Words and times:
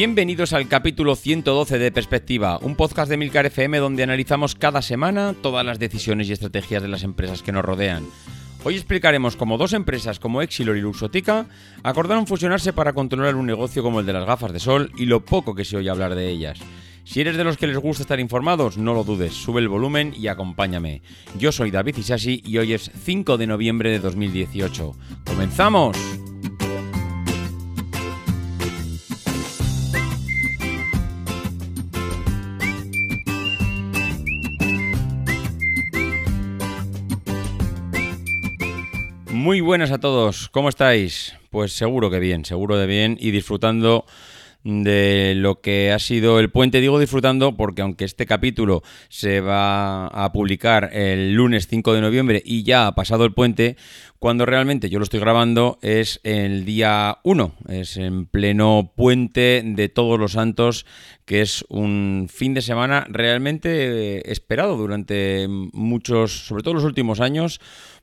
Bienvenidos 0.00 0.54
al 0.54 0.66
capítulo 0.66 1.14
112 1.14 1.78
de 1.78 1.92
Perspectiva, 1.92 2.56
un 2.62 2.74
podcast 2.74 3.10
de 3.10 3.18
Milcar 3.18 3.44
FM 3.44 3.76
donde 3.80 4.02
analizamos 4.02 4.54
cada 4.54 4.80
semana 4.80 5.34
todas 5.42 5.62
las 5.62 5.78
decisiones 5.78 6.26
y 6.26 6.32
estrategias 6.32 6.80
de 6.80 6.88
las 6.88 7.02
empresas 7.02 7.42
que 7.42 7.52
nos 7.52 7.66
rodean. 7.66 8.06
Hoy 8.64 8.76
explicaremos 8.76 9.36
cómo 9.36 9.58
dos 9.58 9.74
empresas 9.74 10.18
como 10.18 10.40
Exilor 10.40 10.78
y 10.78 10.80
Luxotica 10.80 11.44
acordaron 11.82 12.26
fusionarse 12.26 12.72
para 12.72 12.94
controlar 12.94 13.34
un 13.36 13.44
negocio 13.44 13.82
como 13.82 14.00
el 14.00 14.06
de 14.06 14.14
las 14.14 14.24
gafas 14.24 14.54
de 14.54 14.58
sol 14.58 14.90
y 14.96 15.04
lo 15.04 15.22
poco 15.22 15.54
que 15.54 15.66
se 15.66 15.76
oye 15.76 15.90
hablar 15.90 16.14
de 16.14 16.30
ellas. 16.30 16.58
Si 17.04 17.20
eres 17.20 17.36
de 17.36 17.44
los 17.44 17.58
que 17.58 17.66
les 17.66 17.76
gusta 17.76 18.04
estar 18.04 18.20
informados, 18.20 18.78
no 18.78 18.94
lo 18.94 19.04
dudes, 19.04 19.34
sube 19.34 19.60
el 19.60 19.68
volumen 19.68 20.14
y 20.16 20.28
acompáñame. 20.28 21.02
Yo 21.38 21.52
soy 21.52 21.70
David 21.70 21.98
Isasi 21.98 22.42
y 22.46 22.56
hoy 22.56 22.72
es 22.72 22.90
5 23.04 23.36
de 23.36 23.46
noviembre 23.46 23.90
de 23.90 23.98
2018. 23.98 24.92
¡Comenzamos! 25.26 26.29
Buenas 39.60 39.90
a 39.90 39.98
todos, 39.98 40.48
¿cómo 40.48 40.68
estáis? 40.68 41.34
Pues 41.50 41.72
seguro 41.72 42.10
que 42.10 42.18
bien, 42.18 42.44
seguro 42.44 42.76
de 42.76 42.86
bien 42.86 43.16
y 43.20 43.30
disfrutando 43.30 44.04
de 44.64 45.34
lo 45.36 45.60
que 45.60 45.92
ha 45.92 45.98
sido 45.98 46.40
el 46.40 46.50
puente. 46.50 46.80
Digo 46.80 46.98
disfrutando 46.98 47.56
porque 47.56 47.82
aunque 47.82 48.04
este 48.04 48.26
capítulo 48.26 48.82
se 49.08 49.40
va 49.40 50.06
a 50.06 50.32
publicar 50.32 50.90
el 50.92 51.34
lunes 51.34 51.68
5 51.68 51.94
de 51.94 52.00
noviembre 52.00 52.42
y 52.44 52.62
ya 52.62 52.86
ha 52.86 52.94
pasado 52.94 53.24
el 53.24 53.32
puente, 53.32 53.76
cuando 54.18 54.44
realmente 54.44 54.90
yo 54.90 54.98
lo 54.98 55.04
estoy 55.04 55.20
grabando 55.20 55.78
es 55.82 56.20
el 56.24 56.64
día 56.64 57.18
1, 57.22 57.54
es 57.68 57.96
en 57.96 58.26
pleno 58.26 58.92
puente 58.96 59.62
de 59.64 59.88
todos 59.88 60.18
los 60.18 60.32
santos, 60.32 60.84
que 61.24 61.42
es 61.42 61.64
un 61.68 62.28
fin 62.30 62.54
de 62.54 62.62
semana 62.62 63.06
realmente 63.08 64.30
esperado 64.30 64.76
durante 64.76 65.46
muchos, 65.48 66.46
sobre 66.46 66.62
todo 66.62 66.74
los 66.74 66.84
últimos 66.84 67.20
años, 67.20 67.60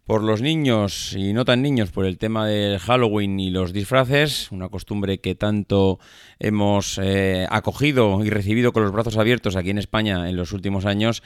por 0.08 0.24
los 0.24 0.42
niños 0.42 1.14
y 1.14 1.34
no 1.34 1.44
tan 1.44 1.62
niños 1.62 1.92
por 1.92 2.06
el 2.06 2.18
tema 2.18 2.48
del 2.48 2.80
Halloween 2.80 3.42
y 3.42 3.50
los 3.50 3.74
disfraces, 3.74 4.50
una 4.54 4.70
costumbre 4.70 5.20
que 5.20 5.36
tanto 5.36 6.00
hemos 6.40 6.98
eh, 7.04 7.46
acogido 7.50 8.24
y 8.24 8.30
recibido 8.30 8.72
con 8.72 8.84
los 8.84 8.94
brazos 8.94 9.18
abiertos 9.18 9.58
aquí 9.58 9.70
en 9.70 9.78
España 9.78 10.30
en 10.30 10.38
los 10.38 10.54
últimos 10.54 10.86
años 10.86 11.24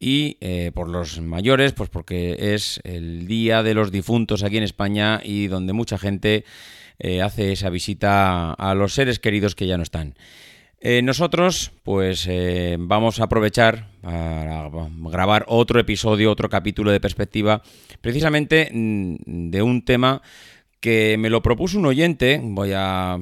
y 0.00 0.38
eh, 0.40 0.72
por 0.74 0.88
los 0.88 1.20
mayores, 1.20 1.74
pues 1.74 1.90
porque 1.90 2.54
es 2.54 2.80
el 2.84 3.26
día 3.26 3.62
de 3.62 3.74
los 3.74 3.92
difuntos 3.92 4.42
aquí 4.42 4.56
en 4.56 4.64
España 4.64 5.20
y 5.22 5.48
donde 5.48 5.74
mucha 5.74 5.98
gente 5.98 6.46
eh, 6.98 7.20
hace 7.20 7.52
esa 7.52 7.68
visita 7.68 8.54
a 8.54 8.74
los 8.74 8.94
seres 8.94 9.18
queridos 9.18 9.54
que 9.54 9.66
ya 9.66 9.76
no 9.76 9.82
están. 9.82 10.14
Eh, 10.86 11.00
nosotros, 11.00 11.72
pues 11.82 12.26
eh, 12.28 12.76
vamos 12.78 13.18
a 13.18 13.24
aprovechar 13.24 13.88
para 14.02 14.68
grabar 15.10 15.46
otro 15.48 15.80
episodio, 15.80 16.30
otro 16.30 16.50
capítulo 16.50 16.90
de 16.92 17.00
perspectiva, 17.00 17.62
precisamente 18.02 18.68
mm, 18.70 19.48
de 19.48 19.62
un 19.62 19.82
tema 19.86 20.20
que 20.80 21.16
me 21.18 21.30
lo 21.30 21.40
propuso 21.40 21.78
un 21.78 21.86
oyente. 21.86 22.38
Voy 22.42 22.72
a 22.74 23.18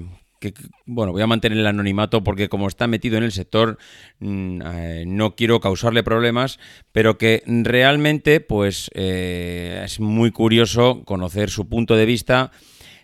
bueno, 0.87 1.13
voy 1.13 1.23
a 1.23 1.29
mantener 1.29 1.57
el 1.57 1.67
anonimato 1.69 2.25
porque 2.25 2.49
como 2.49 2.67
está 2.67 2.89
metido 2.89 3.17
en 3.17 3.23
el 3.23 3.31
sector 3.31 3.79
mm, 4.19 4.63
eh, 4.65 5.05
no 5.07 5.37
quiero 5.37 5.61
causarle 5.61 6.03
problemas, 6.03 6.59
pero 6.91 7.17
que 7.17 7.45
realmente 7.47 8.41
pues 8.41 8.91
es 8.93 10.01
muy 10.01 10.33
curioso 10.33 11.05
conocer 11.05 11.49
su 11.49 11.69
punto 11.69 11.95
de 11.95 12.07
vista 12.07 12.51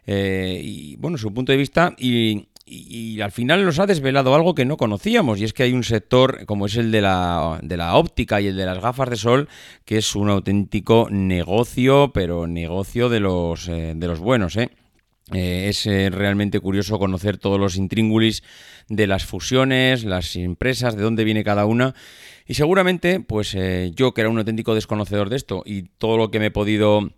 y 0.05 0.97
bueno, 0.97 1.17
su 1.17 1.33
punto 1.33 1.53
de 1.53 1.59
vista 1.59 1.95
y, 1.97 2.49
y, 2.69 3.21
al 3.21 3.33
final 3.33 3.65
nos 3.65 3.79
ha 3.79 3.87
desvelado 3.87 4.35
algo 4.35 4.55
que 4.55 4.65
no 4.65 4.77
conocíamos, 4.77 5.41
y 5.41 5.45
es 5.45 5.53
que 5.53 5.63
hay 5.63 5.73
un 5.73 5.85
sector 5.85 6.45
como 6.47 6.67
es 6.67 6.77
el 6.77 6.91
de 6.91 7.01
la, 7.01 7.59
de 7.63 7.77
la 7.77 7.97
óptica 7.97 8.41
y 8.41 8.47
el 8.49 8.57
de 8.57 8.67
las 8.67 8.81
gafas 8.81 9.11
de 9.11 9.17
sol, 9.17 9.49
que 9.85 9.99
es 9.99 10.15
un 10.15 10.29
auténtico 10.29 11.09
negocio, 11.11 12.13
pero 12.13 12.47
negocio 12.47 13.09
de 13.09 13.21
los, 13.21 13.69
eh, 13.69 13.95
de 13.97 14.07
los 14.07 14.21
buenos, 14.21 14.57
¿eh? 14.57 14.71
eh 15.33 15.67
es 15.69 15.87
eh, 15.87 16.11
realmente 16.11 16.61
curioso 16.61 16.99
conocer 16.99 17.39
todos 17.39 17.59
los 17.59 17.77
intríngulis 17.77 18.43
de 18.89 19.07
las 19.07 19.25
fusiones, 19.25 20.05
las 20.05 20.37
empresas, 20.37 20.97
de 20.97 21.03
dónde 21.03 21.25
viene 21.25 21.45
cada 21.45 21.67
una. 21.67 21.95
Y 22.47 22.55
seguramente, 22.55 23.21
pues 23.21 23.55
yo 23.95 24.15
que 24.15 24.23
era 24.23 24.31
un 24.31 24.39
auténtico 24.39 24.75
desconocedor 24.75 25.29
de 25.29 25.37
esto 25.37 25.63
y 25.67 25.83
todo 25.99 26.17
lo 26.17 26.31
que 26.31 26.39
me 26.39 26.47
he 26.47 26.51
podido 26.51 27.11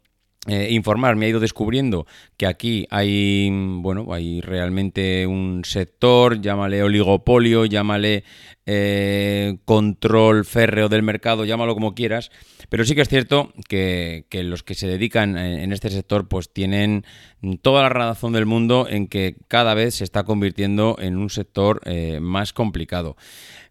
eh, 0.50 0.72
informar, 0.72 1.14
me 1.14 1.26
ha 1.26 1.28
ido 1.28 1.38
descubriendo 1.38 2.08
que 2.36 2.48
aquí 2.48 2.84
hay, 2.90 3.48
bueno, 3.52 4.12
hay 4.12 4.40
realmente 4.40 5.24
un 5.28 5.62
sector, 5.64 6.40
llámale 6.40 6.82
oligopolio, 6.82 7.66
llámale 7.66 8.24
eh, 8.66 9.58
control 9.64 10.44
férreo 10.44 10.88
del 10.88 11.04
mercado, 11.04 11.44
llámalo 11.44 11.74
como 11.74 11.94
quieras, 11.94 12.32
pero 12.68 12.84
sí 12.84 12.96
que 12.96 13.02
es 13.02 13.08
cierto 13.08 13.52
que, 13.68 14.26
los 14.32 14.64
que 14.64 14.74
se 14.74 14.88
dedican 14.88 15.38
en, 15.38 15.72
este 15.72 15.88
sector 15.88 16.26
pues 16.26 16.52
tienen 16.52 17.04
toda 17.62 17.82
la 17.84 17.88
razón 17.88 18.32
del 18.32 18.46
mundo 18.46 18.88
en 18.90 19.06
que 19.06 19.36
cada 19.46 19.74
vez 19.74 19.94
se 19.94 20.04
está 20.04 20.24
convirtiendo 20.24 20.96
en 20.98 21.16
un 21.16 21.30
sector 21.30 21.80
eh, 21.84 22.18
más 22.20 22.52
complicado. 22.52 23.16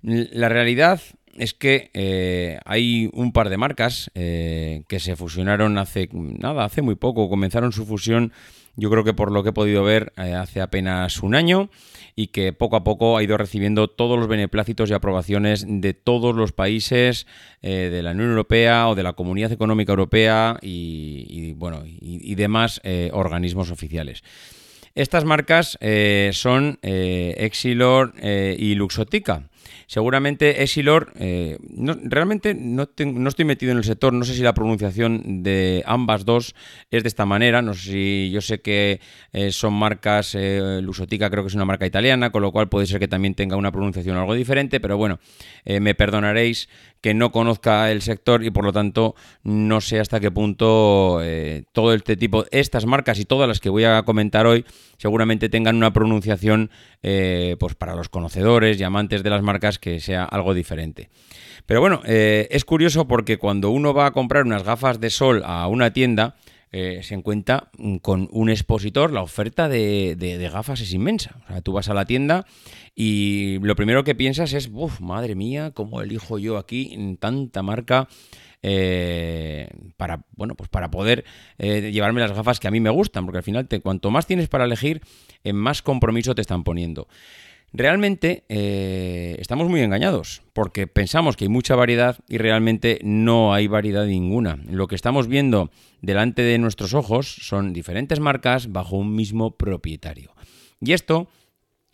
La 0.02 0.48
realidad 0.48 1.02
es 1.40 1.54
que 1.54 1.90
eh, 1.94 2.60
hay 2.66 3.10
un 3.14 3.32
par 3.32 3.50
de 3.50 3.58
marcas 3.58 4.12
eh, 4.14 4.84
que 4.90 5.00
se 5.00 5.16
fusionaron 5.16 5.78
hace 5.78 6.10
nada, 6.12 6.66
hace 6.66 6.82
muy 6.82 6.96
poco. 6.96 7.30
Comenzaron 7.30 7.72
su 7.72 7.86
fusión, 7.86 8.34
yo 8.76 8.90
creo 8.90 9.06
que 9.06 9.14
por 9.14 9.32
lo 9.32 9.42
que 9.42 9.50
he 9.50 9.54
podido 9.54 9.84
ver, 9.84 10.12
eh, 10.18 10.34
hace 10.34 10.60
apenas 10.60 11.24
un 11.24 11.36
año 11.36 11.70
y 12.14 12.28
que 12.28 12.52
poco 12.52 12.76
a 12.76 12.84
poco 12.84 13.18
ha 13.18 13.24
ido 13.24 13.38
recibiendo 13.38 13.88
todos 13.88 14.20
los 14.20 14.28
beneplácitos 14.28 14.90
y 14.90 14.94
aprobaciones 14.94 15.66
de 15.66 15.94
todos 15.94 16.36
los 16.36 16.52
países 16.52 17.26
de 17.62 18.02
la 18.04 18.12
Unión 18.12 18.32
Europea 18.32 18.90
o 18.90 18.96
de 18.96 19.04
la 19.04 19.14
Comunidad 19.14 19.54
Económica 19.54 19.94
Europea 19.94 20.58
y, 20.62 21.54
bueno 21.54 21.84
y 21.86 22.36
demás 22.36 22.82
organismos 23.14 23.72
oficiales. 23.72 24.24
Estas 24.96 25.24
marcas 25.24 25.78
son 26.34 26.78
Exilor 26.82 28.14
y 28.22 28.76
Luxotica. 28.76 29.50
Seguramente 29.88 30.64
Exilor, 30.64 31.14
eh, 31.20 31.58
realmente 32.04 32.56
no, 32.56 32.84
estoy 32.84 33.46
metido 33.46 33.72
en 33.72 33.78
el 33.78 33.84
sector, 33.84 34.14
no 34.14 34.26
sé 34.26 34.34
si 34.34 34.42
la 34.42 34.54
pronunciación 34.54 35.44
de 35.44 35.84
ambas 35.86 36.26
dos 36.26 36.56
es 36.92 37.04
de 37.04 37.10
esta 37.10 37.26
manera, 37.26 37.62
no 37.62 37.74
sé 37.74 37.92
si 37.92 38.32
yo 38.32 38.42
sé 38.42 38.62
que 38.62 39.02
eh, 39.34 39.52
son 39.52 39.74
marcas, 39.74 40.36
eh, 40.36 40.80
Lusotica 40.82 41.30
creo 41.30 41.44
que 41.44 41.50
es 41.50 41.56
una 41.56 41.66
marca 41.66 41.86
italiana, 41.86 42.32
con 42.32 42.42
lo 42.42 42.52
cual 42.52 42.70
puede 42.70 42.88
ser 42.88 43.00
que 43.00 43.08
también 43.08 43.36
tenga 43.36 43.56
una 43.56 43.72
pronunciación 43.72 44.18
algo 44.18 44.34
diferente, 44.34 44.80
pero 44.80 44.98
bueno, 44.98 45.20
me 45.66 45.94
perdonaréis 45.94 46.70
que 47.02 47.14
no 47.14 47.32
conozca 47.32 47.92
el 47.92 48.02
sector 48.02 48.44
y 48.44 48.52
por 48.52 48.66
lo 48.66 48.74
tanto 48.74 49.16
no 49.44 49.82
sé 49.82 50.00
hasta 50.00 50.20
qué 50.20 50.32
punto 50.32 51.22
todo 51.72 51.94
este 51.94 52.18
tipo, 52.18 52.46
estas 52.52 52.86
marcas 52.86 53.20
y 53.20 53.26
todas 53.26 53.48
las 53.48 53.60
que 53.60 53.70
voy 53.70 53.86
a 53.86 54.04
comentar 54.04 54.46
hoy 54.46 54.66
seguramente 54.98 55.48
tengan 55.48 55.78
una 55.78 55.94
pronunciación 55.94 56.72
pues 57.02 57.76
para 57.76 57.96
los 57.96 58.10
conocedores 58.10 58.80
y 58.80 58.84
amantes 58.84 59.24
de 59.24 59.30
las 59.30 59.42
marcas 59.42 59.59
que 59.80 60.00
sea 60.00 60.24
algo 60.24 60.54
diferente. 60.54 61.10
Pero 61.70 61.82
bueno, 61.82 62.02
eh, 62.06 62.48
es 62.50 62.66
curioso 62.66 63.08
porque 63.08 63.38
cuando 63.38 63.70
uno 63.70 63.94
va 63.94 64.08
a 64.08 64.12
comprar 64.12 64.44
unas 64.44 64.64
gafas 64.64 65.00
de 65.00 65.12
sol 65.12 65.44
a 65.46 65.68
una 65.68 65.94
tienda, 65.94 66.36
eh, 66.72 67.02
se 67.04 67.14
encuentra 67.14 67.70
con 68.02 68.28
un 68.32 68.50
expositor, 68.50 69.12
la 69.12 69.22
oferta 69.22 69.70
de, 69.70 70.50
gafas 70.52 70.82
es 70.82 70.94
inmensa. 70.94 71.36
O 71.46 71.48
sea, 71.48 71.62
tú 71.62 71.74
vas 71.74 71.88
a 71.88 71.94
la 71.94 72.06
tienda 72.06 72.48
y 72.96 73.60
lo 73.62 73.76
primero 73.76 74.04
que 74.04 74.16
piensas 74.16 74.54
es, 74.54 74.68
uff, 74.74 75.00
madre 75.00 75.36
mía, 75.36 75.70
¿cómo 75.70 76.02
elijo 76.02 76.40
yo 76.40 76.58
aquí 76.58 76.90
en 76.92 77.18
tanta 77.18 77.62
marca? 77.62 78.08
Eh, 78.62 79.70
para 79.96 80.26
bueno 80.36 80.54
pues 80.54 80.68
para 80.68 80.92
poder 80.92 81.24
llevarme 81.58 82.20
las 82.20 82.34
gafas 82.34 82.60
que 82.60 82.68
a 82.68 82.72
mí 82.72 82.82
me 82.82 82.90
gustan 82.90 83.24
porque 83.24 83.38
al 83.38 83.44
final 83.44 83.70
cuanto 83.82 84.12
más 84.12 84.28
tienes 84.28 84.50
para 84.50 84.66
elegir 84.66 85.02
en 85.46 85.56
más 85.56 85.82
compromiso 85.82 86.36
te 86.36 86.42
están 86.42 86.66
poniendo 86.66 87.08
Realmente 87.72 88.46
eh, 88.50 89.36
estamos 89.40 89.70
muy 89.70 89.82
engañados 89.82 90.42
porque 90.54 90.88
pensamos 90.88 91.38
que 91.38 91.46
hay 91.46 91.50
mucha 91.50 91.76
variedad 91.76 92.18
y 92.28 92.40
realmente 92.40 93.00
no 93.04 93.54
hay 93.54 93.68
variedad 93.68 94.06
ninguna. 94.06 94.58
Lo 94.68 94.88
que 94.88 94.96
estamos 94.96 95.28
viendo 95.28 95.70
delante 96.02 96.42
de 96.42 96.58
nuestros 96.58 96.94
ojos 96.94 97.28
son 97.42 97.72
diferentes 97.74 98.20
marcas 98.20 98.72
bajo 98.72 98.98
un 98.98 99.16
mismo 99.16 99.52
propietario. 99.52 100.34
Y 100.82 100.94
esto, 100.94 101.30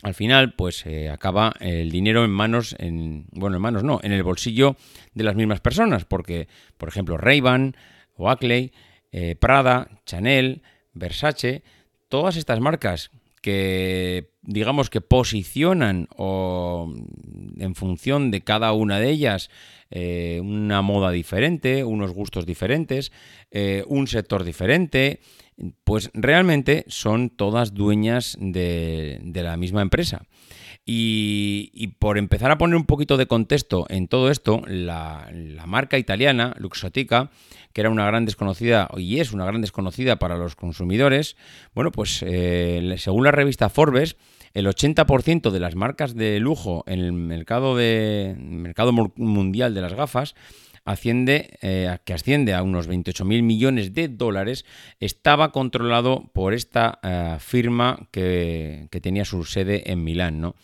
al 0.02 0.14
final, 0.14 0.54
pues 0.54 0.86
eh, 0.86 1.10
acaba 1.10 1.52
el 1.60 1.90
dinero 1.90 2.24
en 2.24 2.30
manos, 2.30 2.74
en, 2.78 3.26
bueno, 3.32 3.56
en 3.56 3.62
manos 3.62 3.84
no, 3.84 4.00
en 4.02 4.12
el 4.12 4.22
bolsillo 4.22 4.76
de 5.12 5.24
las 5.24 5.36
mismas 5.36 5.60
personas, 5.60 6.06
porque, 6.06 6.48
por 6.78 6.88
ejemplo, 6.88 7.18
Ray-Ban, 7.18 7.76
Oakley, 8.14 8.72
eh, 9.12 9.36
Prada, 9.36 9.88
Chanel, 10.06 10.62
Versace, 10.94 11.62
todas 12.08 12.36
estas 12.36 12.60
marcas 12.60 13.10
que 13.46 14.32
digamos 14.42 14.90
que 14.90 15.00
posicionan 15.00 16.08
o 16.16 16.92
en 17.60 17.76
función 17.76 18.32
de 18.32 18.42
cada 18.42 18.72
una 18.72 18.98
de 18.98 19.08
ellas 19.10 19.50
eh, 19.92 20.40
una 20.42 20.82
moda 20.82 21.12
diferente, 21.12 21.84
unos 21.84 22.10
gustos 22.10 22.44
diferentes, 22.44 23.12
eh, 23.52 23.84
un 23.86 24.08
sector 24.08 24.42
diferente, 24.42 25.20
pues 25.84 26.10
realmente 26.12 26.84
son 26.88 27.30
todas 27.30 27.74
dueñas 27.74 28.36
de, 28.40 29.20
la 29.34 29.56
misma 29.56 29.82
empresa. 29.82 30.22
Y, 30.88 31.94
por 31.98 32.16
empezar 32.16 32.52
a 32.52 32.58
poner 32.58 32.76
un 32.76 32.84
poquito 32.84 33.16
de 33.16 33.26
contexto 33.26 33.86
en 33.88 34.06
todo 34.06 34.30
esto, 34.30 34.62
la, 34.66 35.28
marca 35.66 35.98
italiana, 35.98 36.54
Luxotica, 36.58 37.30
que 37.72 37.80
era 37.80 37.90
una 37.90 38.06
gran 38.06 38.24
desconocida 38.24 38.88
y 38.96 39.18
es 39.18 39.32
una 39.32 39.44
gran 39.44 39.60
desconocida 39.60 40.16
para 40.16 40.36
los 40.36 40.54
consumidores, 40.54 41.36
bueno, 41.74 41.90
pues 41.90 42.22
eh, 42.24 42.94
según 42.98 43.24
la 43.24 43.32
revista 43.32 43.68
Forbes, 43.68 44.16
el 44.54 44.66
80% 44.66 45.50
de 45.50 45.60
las 45.60 45.74
marcas 45.74 46.14
de 46.14 46.40
lujo 46.40 46.82
en 46.86 47.00
el 47.00 47.12
mercado, 47.12 47.76
de, 47.76 48.36
mercado 48.38 48.92
mundial 48.92 49.74
de 49.74 49.82
las 49.82 49.92
gafas 49.92 50.34
asciende, 50.86 51.58
eh, 51.60 51.98
que 52.04 52.14
asciende 52.14 52.54
a 52.54 52.62
unos 52.62 52.86
28 52.86 53.24
mil 53.24 53.42
millones 53.42 53.92
de 53.92 54.08
dólares, 54.08 54.64
estaba 55.00 55.52
controlado 55.52 56.30
por 56.32 56.54
esta 56.54 57.00
eh, 57.02 57.36
firma 57.40 58.08
que, 58.12 58.88
que, 58.90 59.00
tenía 59.00 59.24
su 59.24 59.44
sede 59.44 59.90
en 59.90 60.04
Milán. 60.04 60.40
¿no? 60.40 60.54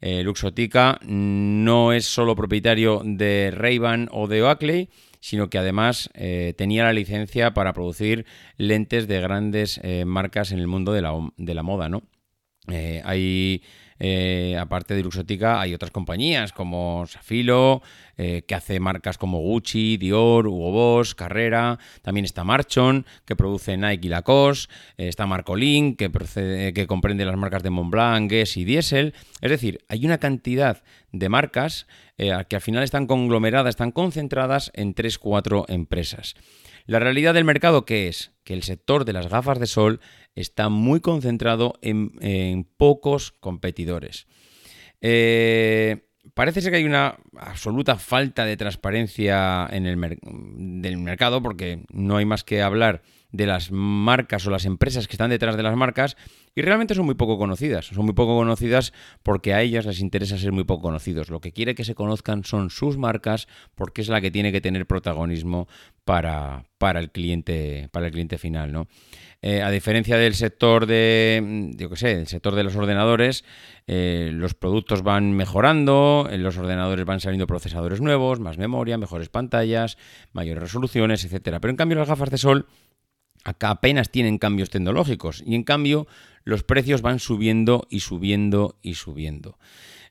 Eh, 0.00 0.22
Luxotica 0.22 0.98
no 1.04 1.92
es 1.92 2.06
solo 2.06 2.34
propietario 2.34 3.02
de 3.04 3.52
Ray-Ban 3.54 4.08
o 4.10 4.26
de 4.26 4.42
Oakley, 4.42 4.88
sino 5.20 5.50
que 5.50 5.58
además 5.58 6.10
tenía 6.56 6.84
la 6.84 6.92
licencia 6.92 7.52
para 7.52 7.72
producir 7.72 8.24
lentes 8.56 9.08
de 9.08 9.20
grandes 9.20 9.80
marcas 10.06 10.52
en 10.52 10.60
el 10.60 10.68
mundo 10.68 10.92
de 10.92 11.02
la, 11.02 11.12
de 11.36 11.54
la 11.54 11.64
moda, 11.64 11.88
¿no? 11.88 12.04
hay 12.68 13.64
eh, 14.00 14.56
aparte 14.58 14.94
de 14.94 15.02
Luxotica, 15.02 15.60
hay 15.60 15.74
otras 15.74 15.90
compañías 15.90 16.52
como 16.52 17.06
Safilo, 17.06 17.82
eh, 18.16 18.42
que 18.46 18.54
hace 18.54 18.80
marcas 18.80 19.18
como 19.18 19.40
Gucci, 19.40 19.96
Dior, 19.96 20.46
Hugo 20.46 20.70
Boss, 20.70 21.14
Carrera. 21.14 21.78
También 22.02 22.24
está 22.24 22.44
Marchon, 22.44 23.06
que 23.24 23.36
produce 23.36 23.76
Nike 23.76 24.06
y 24.06 24.10
Lacoste. 24.10 24.72
Eh, 24.96 25.08
está 25.08 25.26
Marcolin, 25.26 25.96
que, 25.96 26.10
que 26.74 26.86
comprende 26.86 27.24
las 27.24 27.36
marcas 27.36 27.62
de 27.62 27.70
Montblanc, 27.70 28.30
Guess 28.30 28.56
y 28.56 28.64
Diesel. 28.64 29.14
Es 29.40 29.50
decir, 29.50 29.80
hay 29.88 30.04
una 30.06 30.18
cantidad 30.18 30.82
de 31.12 31.28
marcas 31.28 31.86
que 32.16 32.56
al 32.56 32.60
final 32.60 32.82
están 32.82 33.06
conglomeradas, 33.06 33.70
están 33.70 33.92
concentradas 33.92 34.72
en 34.74 34.92
3-4 34.92 35.66
empresas. 35.68 36.34
La 36.88 36.98
realidad 36.98 37.34
del 37.34 37.44
mercado, 37.44 37.84
¿qué 37.84 38.08
es? 38.08 38.32
Que 38.44 38.54
el 38.54 38.62
sector 38.62 39.04
de 39.04 39.12
las 39.12 39.28
gafas 39.28 39.60
de 39.60 39.66
sol 39.66 40.00
está 40.34 40.70
muy 40.70 41.00
concentrado 41.00 41.74
en, 41.82 42.64
pocos 42.78 43.32
competidores. 43.40 44.26
Eh, 45.02 46.08
parece 46.32 46.62
ser 46.62 46.70
que 46.72 46.78
hay 46.78 46.86
una 46.86 47.18
absoluta 47.36 47.96
falta 47.96 48.46
de 48.46 48.56
transparencia 48.56 49.68
en 49.70 49.84
el 49.84 50.18
del 50.22 50.96
mercado 50.96 51.42
porque 51.42 51.84
no 51.90 52.16
hay 52.16 52.24
más 52.24 52.42
que 52.42 52.62
hablar 52.62 53.02
de 53.30 53.46
las 53.46 53.70
marcas 53.70 54.46
o 54.46 54.50
las 54.50 54.64
empresas 54.64 55.06
que 55.06 55.12
están 55.12 55.30
detrás 55.30 55.56
de 55.56 55.62
las 55.62 55.76
marcas 55.76 56.16
y 56.54 56.62
realmente 56.62 56.94
son 56.94 57.06
muy 57.06 57.14
poco 57.14 57.38
conocidas. 57.38 57.86
Son 57.86 58.04
muy 58.04 58.14
poco 58.14 58.36
conocidas 58.36 58.92
porque 59.22 59.54
a 59.54 59.62
ellas 59.62 59.86
les 59.86 60.00
interesa 60.00 60.38
ser 60.38 60.52
muy 60.52 60.64
poco 60.64 60.82
conocidos. 60.82 61.28
Lo 61.28 61.40
que 61.40 61.52
quiere 61.52 61.74
que 61.74 61.84
se 61.84 61.94
conozcan 61.94 62.44
son 62.44 62.70
sus 62.70 62.96
marcas 62.96 63.46
porque 63.74 64.00
es 64.00 64.08
la 64.08 64.20
que 64.20 64.30
tiene 64.30 64.50
que 64.50 64.60
tener 64.60 64.86
protagonismo 64.86 65.68
para, 66.04 66.64
para 66.78 67.00
el 67.00 67.10
cliente 67.10 67.88
para 67.92 68.06
el 68.06 68.12
cliente 68.12 68.38
final, 68.38 68.72
¿no? 68.72 68.88
Eh, 69.40 69.62
a 69.62 69.70
diferencia 69.70 70.16
del 70.16 70.34
sector 70.34 70.86
de, 70.86 71.70
yo 71.76 71.88
qué 71.90 71.96
sé, 71.96 72.12
el 72.12 72.26
sector 72.26 72.56
de 72.56 72.64
los 72.64 72.74
ordenadores, 72.74 73.44
eh, 73.86 74.30
los 74.32 74.54
productos 74.54 75.02
van 75.02 75.32
mejorando, 75.32 76.26
en 76.28 76.42
los 76.42 76.56
ordenadores 76.56 77.04
van 77.04 77.20
saliendo 77.20 77.46
procesadores 77.46 78.00
nuevos, 78.00 78.40
más 78.40 78.58
memoria, 78.58 78.98
mejores 78.98 79.28
pantallas, 79.28 79.96
mayores 80.32 80.60
resoluciones, 80.60 81.24
etcétera. 81.24 81.60
Pero 81.60 81.70
en 81.70 81.76
cambio 81.76 81.98
las 81.98 82.08
gafas 82.08 82.30
de 82.30 82.38
sol 82.38 82.66
acá 83.44 83.70
apenas 83.70 84.10
tienen 84.10 84.38
cambios 84.38 84.70
tecnológicos 84.70 85.42
y 85.46 85.54
en 85.54 85.64
cambio 85.64 86.06
los 86.44 86.62
precios 86.62 87.02
van 87.02 87.18
subiendo 87.18 87.86
y 87.90 88.00
subiendo 88.00 88.78
y 88.82 88.94
subiendo. 88.94 89.58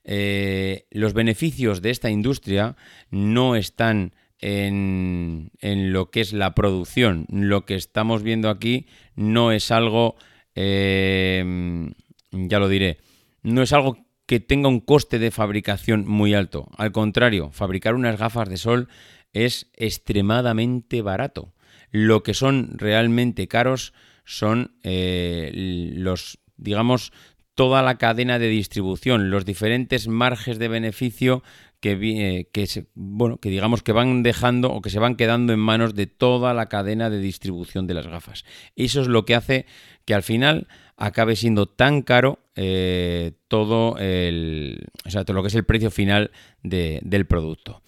Eh, 0.04 0.86
los 0.92 1.14
beneficios 1.14 1.82
de 1.82 1.90
esta 1.90 2.10
industria 2.10 2.78
no 3.10 3.56
están 3.56 4.14
en, 4.40 5.52
lo 5.62 6.12
que 6.12 6.22
es 6.22 6.34
la 6.34 6.54
producción. 6.56 7.26
Lo 7.30 7.66
que 7.66 7.76
estamos 7.76 8.24
viendo 8.24 8.50
aquí 8.50 8.86
no 9.16 9.52
es 9.52 9.72
algo, 9.72 10.16
eh, 10.56 11.92
ya 12.32 12.60
lo 12.60 12.70
diré, 12.70 13.00
no 13.42 13.62
es 13.62 13.74
algo 13.74 14.06
que 14.26 14.40
tenga 14.40 14.68
un 14.70 14.82
coste 14.82 15.20
de 15.20 15.32
fabricación 15.32 16.06
muy 16.08 16.34
alto. 16.34 16.70
Al 16.78 16.92
contrario, 16.92 17.50
fabricar 17.52 17.96
unas 17.96 18.20
gafas 18.20 18.50
de 18.50 18.58
sol 18.58 18.90
es 19.34 19.72
extremadamente 19.74 21.02
barato. 21.02 21.54
Lo 21.92 22.24
que 22.24 22.34
son 22.34 22.72
realmente 22.78 23.48
caros 23.48 23.94
son 24.28 24.72
eh, 24.84 25.52
los, 25.96 26.40
digamos, 26.58 27.14
toda 27.56 27.82
la 27.82 27.98
cadena 27.98 28.40
de 28.40 28.50
distribución, 28.50 29.32
los 29.32 29.46
diferentes 29.46 30.08
marges 30.08 30.60
de 30.60 30.68
beneficio 30.68 31.44
que, 31.80 31.92
eh, 31.94 32.50
que, 32.52 32.86
bueno, 32.94 33.38
que 33.38 33.50
digamos 33.50 33.84
que 33.84 33.94
van 33.94 34.24
dejando 34.24 34.72
o 34.72 34.82
que 34.82 34.90
se 34.90 35.00
van 35.00 35.16
quedando 35.16 35.54
en 35.54 35.60
manos 35.60 35.96
de 35.96 36.08
toda 36.08 36.54
la 36.54 36.68
cadena 36.68 37.10
de 37.10 37.20
distribución 37.20 37.88
de 37.88 37.94
las 37.94 38.08
gafas. 38.08 38.44
Eso 38.76 39.02
es 39.02 39.08
lo 39.08 39.26
que 39.26 39.36
hace 39.36 39.66
que 40.06 40.14
al 40.14 40.24
final 40.24 40.68
acabe 40.98 41.36
siendo 41.36 41.68
tan 41.68 42.02
caro 42.02 42.40
eh, 42.56 43.32
todo 43.48 43.98
el, 43.98 44.88
o 45.06 45.10
sea, 45.10 45.24
todo 45.24 45.36
lo 45.36 45.42
que 45.42 45.48
es 45.48 45.56
el 45.56 45.66
precio 45.66 45.90
final 45.90 46.32
del 46.64 47.26
producto. 47.28 47.82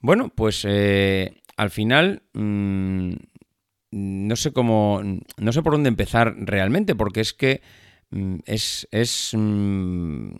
Bueno, 0.00 0.32
pues 0.34 0.64
al 0.64 1.70
final 1.70 2.22
mm, 2.32 3.12
no 3.92 4.36
sé 4.36 4.52
cómo, 4.52 5.02
no 5.36 5.52
sé 5.52 5.62
por 5.62 5.74
dónde 5.74 5.88
empezar 5.88 6.34
realmente, 6.38 6.94
porque 6.94 7.20
es 7.20 7.34
que 7.34 7.60
mm, 8.10 8.36
es, 8.46 8.88
es 8.90 9.32
mm, 9.34 10.32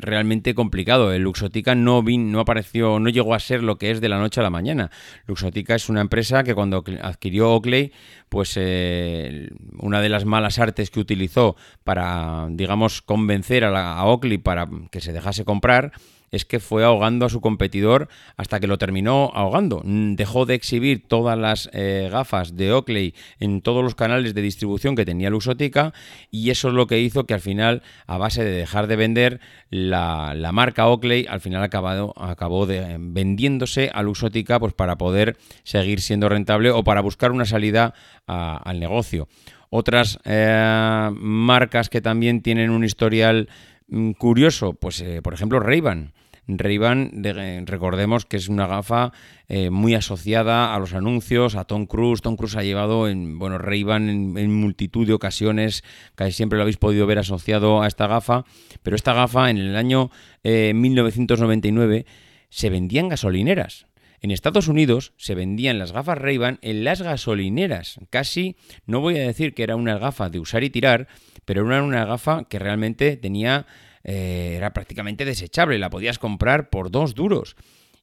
realmente 0.00 0.54
complicado. 0.54 1.12
El 1.12 1.22
Luxotica 1.22 1.76
no, 1.76 2.02
no 2.02 2.40
apareció, 2.40 2.98
no 2.98 3.08
llegó 3.08 3.34
a 3.34 3.38
ser 3.38 3.62
lo 3.62 3.78
que 3.78 3.92
es 3.92 4.00
de 4.00 4.08
la 4.08 4.18
noche 4.18 4.40
a 4.40 4.42
la 4.42 4.50
mañana. 4.50 4.90
Luxotica 5.26 5.76
es 5.76 5.88
una 5.88 6.00
empresa 6.00 6.42
que 6.42 6.54
cuando 6.54 6.84
adquirió 7.00 7.52
Oakley, 7.52 7.92
pues 8.28 8.54
eh, 8.56 9.50
una 9.78 10.00
de 10.00 10.08
las 10.08 10.24
malas 10.24 10.58
artes 10.58 10.90
que 10.90 11.00
utilizó 11.00 11.56
para, 11.84 12.48
digamos, 12.50 13.02
convencer 13.02 13.64
a, 13.64 13.70
la, 13.70 13.92
a 13.92 14.04
Oakley 14.04 14.38
para 14.38 14.68
que 14.90 15.00
se 15.00 15.12
dejase 15.12 15.44
comprar 15.44 15.92
es 16.36 16.44
que 16.44 16.60
fue 16.60 16.84
ahogando 16.84 17.26
a 17.26 17.28
su 17.28 17.40
competidor 17.40 18.08
hasta 18.36 18.60
que 18.60 18.66
lo 18.66 18.78
terminó 18.78 19.32
ahogando. 19.34 19.82
Mm, 19.84 20.14
dejó 20.14 20.46
de 20.46 20.54
exhibir 20.54 21.06
todas 21.08 21.36
las 21.36 21.68
eh, 21.72 22.08
gafas 22.10 22.56
de 22.56 22.72
Oakley 22.72 23.14
en 23.40 23.62
todos 23.62 23.82
los 23.82 23.94
canales 23.94 24.34
de 24.34 24.42
distribución 24.42 24.94
que 24.94 25.04
tenía 25.04 25.30
Luxotica 25.30 25.92
y 26.30 26.50
eso 26.50 26.68
es 26.68 26.74
lo 26.74 26.86
que 26.86 27.00
hizo 27.00 27.26
que 27.26 27.34
al 27.34 27.40
final, 27.40 27.82
a 28.06 28.18
base 28.18 28.44
de 28.44 28.52
dejar 28.52 28.86
de 28.86 28.96
vender, 28.96 29.40
la, 29.70 30.34
marca 30.52 30.88
Oakley 30.88 31.26
al 31.28 31.40
final 31.40 31.62
acabado, 31.62 32.14
acabó 32.16 32.66
de, 32.66 32.96
vendiéndose 32.98 33.90
a 33.92 34.02
Luxotica 34.02 34.60
pues, 34.60 34.72
para 34.72 34.96
poder 34.96 35.36
seguir 35.64 36.00
siendo 36.00 36.28
rentable 36.28 36.70
o 36.70 36.84
para 36.84 37.00
buscar 37.00 37.32
una 37.32 37.44
salida 37.44 37.94
al 38.26 38.80
negocio. 38.80 39.28
Otras 39.68 40.18
eh, 40.24 41.10
marcas 41.12 41.88
que 41.88 42.00
también 42.00 42.40
tienen 42.40 42.70
un 42.70 42.84
historial 42.84 43.48
Mm, 43.88 44.12
curioso, 44.12 44.72
pues 44.72 45.00
eh, 45.00 45.20
por 45.22 45.34
ejemplo 45.34 45.60
Ray-Ban. 45.60 46.12
Ray-Ban, 46.48 47.24
recordemos 47.66 48.24
que 48.24 48.36
es 48.36 48.48
una 48.48 48.66
gafa 48.66 49.12
eh, 49.48 49.70
muy 49.70 49.94
asociada 49.94 50.74
a 50.74 50.78
los 50.78 50.94
anuncios, 50.94 51.56
a 51.56 51.64
Tom 51.64 51.86
Cruise. 51.86 52.22
Tom 52.22 52.36
Cruise 52.36 52.56
ha 52.56 52.62
llevado 52.62 53.08
en, 53.08 53.38
bueno, 53.38 53.58
Ray-Ban 53.58 54.08
en, 54.08 54.54
multitud 54.54 55.06
de 55.06 55.12
ocasiones, 55.12 55.82
casi 56.14 56.32
siempre 56.32 56.56
lo 56.56 56.62
habéis 56.62 56.76
podido 56.76 57.06
ver 57.06 57.18
asociado 57.18 57.82
a 57.82 57.88
esta 57.88 58.06
gafa, 58.06 58.44
pero 58.82 58.94
esta 58.94 59.12
gafa 59.12 59.50
en 59.50 59.58
el 59.58 59.76
año 59.76 60.10
1999 60.44 61.96
eh, 61.96 62.06
se 62.48 62.70
vendía 62.70 63.00
en 63.00 63.08
gasolineras. 63.08 63.86
En 64.20 64.30
Estados 64.30 64.68
Unidos 64.68 65.12
se 65.16 65.34
vendían 65.34 65.78
las 65.78 65.92
gafas 65.92 66.18
Ray-Ban 66.18 66.58
en 66.62 66.84
las 66.84 67.02
gasolineras. 67.02 67.98
Casi, 68.10 68.56
no 68.86 69.00
voy 69.00 69.18
a 69.18 69.26
decir 69.26 69.54
que 69.54 69.62
era 69.62 69.76
una 69.76 69.98
gafa 69.98 70.30
de 70.30 70.40
usar 70.40 70.64
y 70.64 70.70
tirar, 70.70 71.08
pero 71.44 71.66
era 71.66 71.82
una 71.82 72.04
gafa 72.04 72.44
que 72.48 72.58
realmente 72.58 73.16
tenía 73.16 73.66
eh, 74.08 74.54
era 74.56 74.72
prácticamente 74.72 75.24
desechable, 75.24 75.80
la 75.80 75.90
podías 75.90 76.20
comprar 76.20 76.70
por 76.70 76.92
dos 76.92 77.16
duros. 77.16 77.56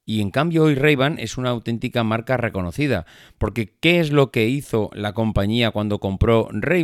Y 0.05 0.19
en 0.19 0.31
cambio 0.31 0.63
hoy 0.63 0.75
ray 0.75 0.97
es 1.17 1.37
una 1.37 1.51
auténtica 1.51 2.03
marca 2.03 2.35
reconocida, 2.35 3.05
porque 3.37 3.73
¿qué 3.79 4.01
es 4.01 4.11
lo 4.11 4.29
que 4.29 4.49
hizo 4.49 4.89
la 4.93 5.13
compañía 5.13 5.71
cuando 5.71 5.99
compró 5.99 6.49
ray 6.51 6.83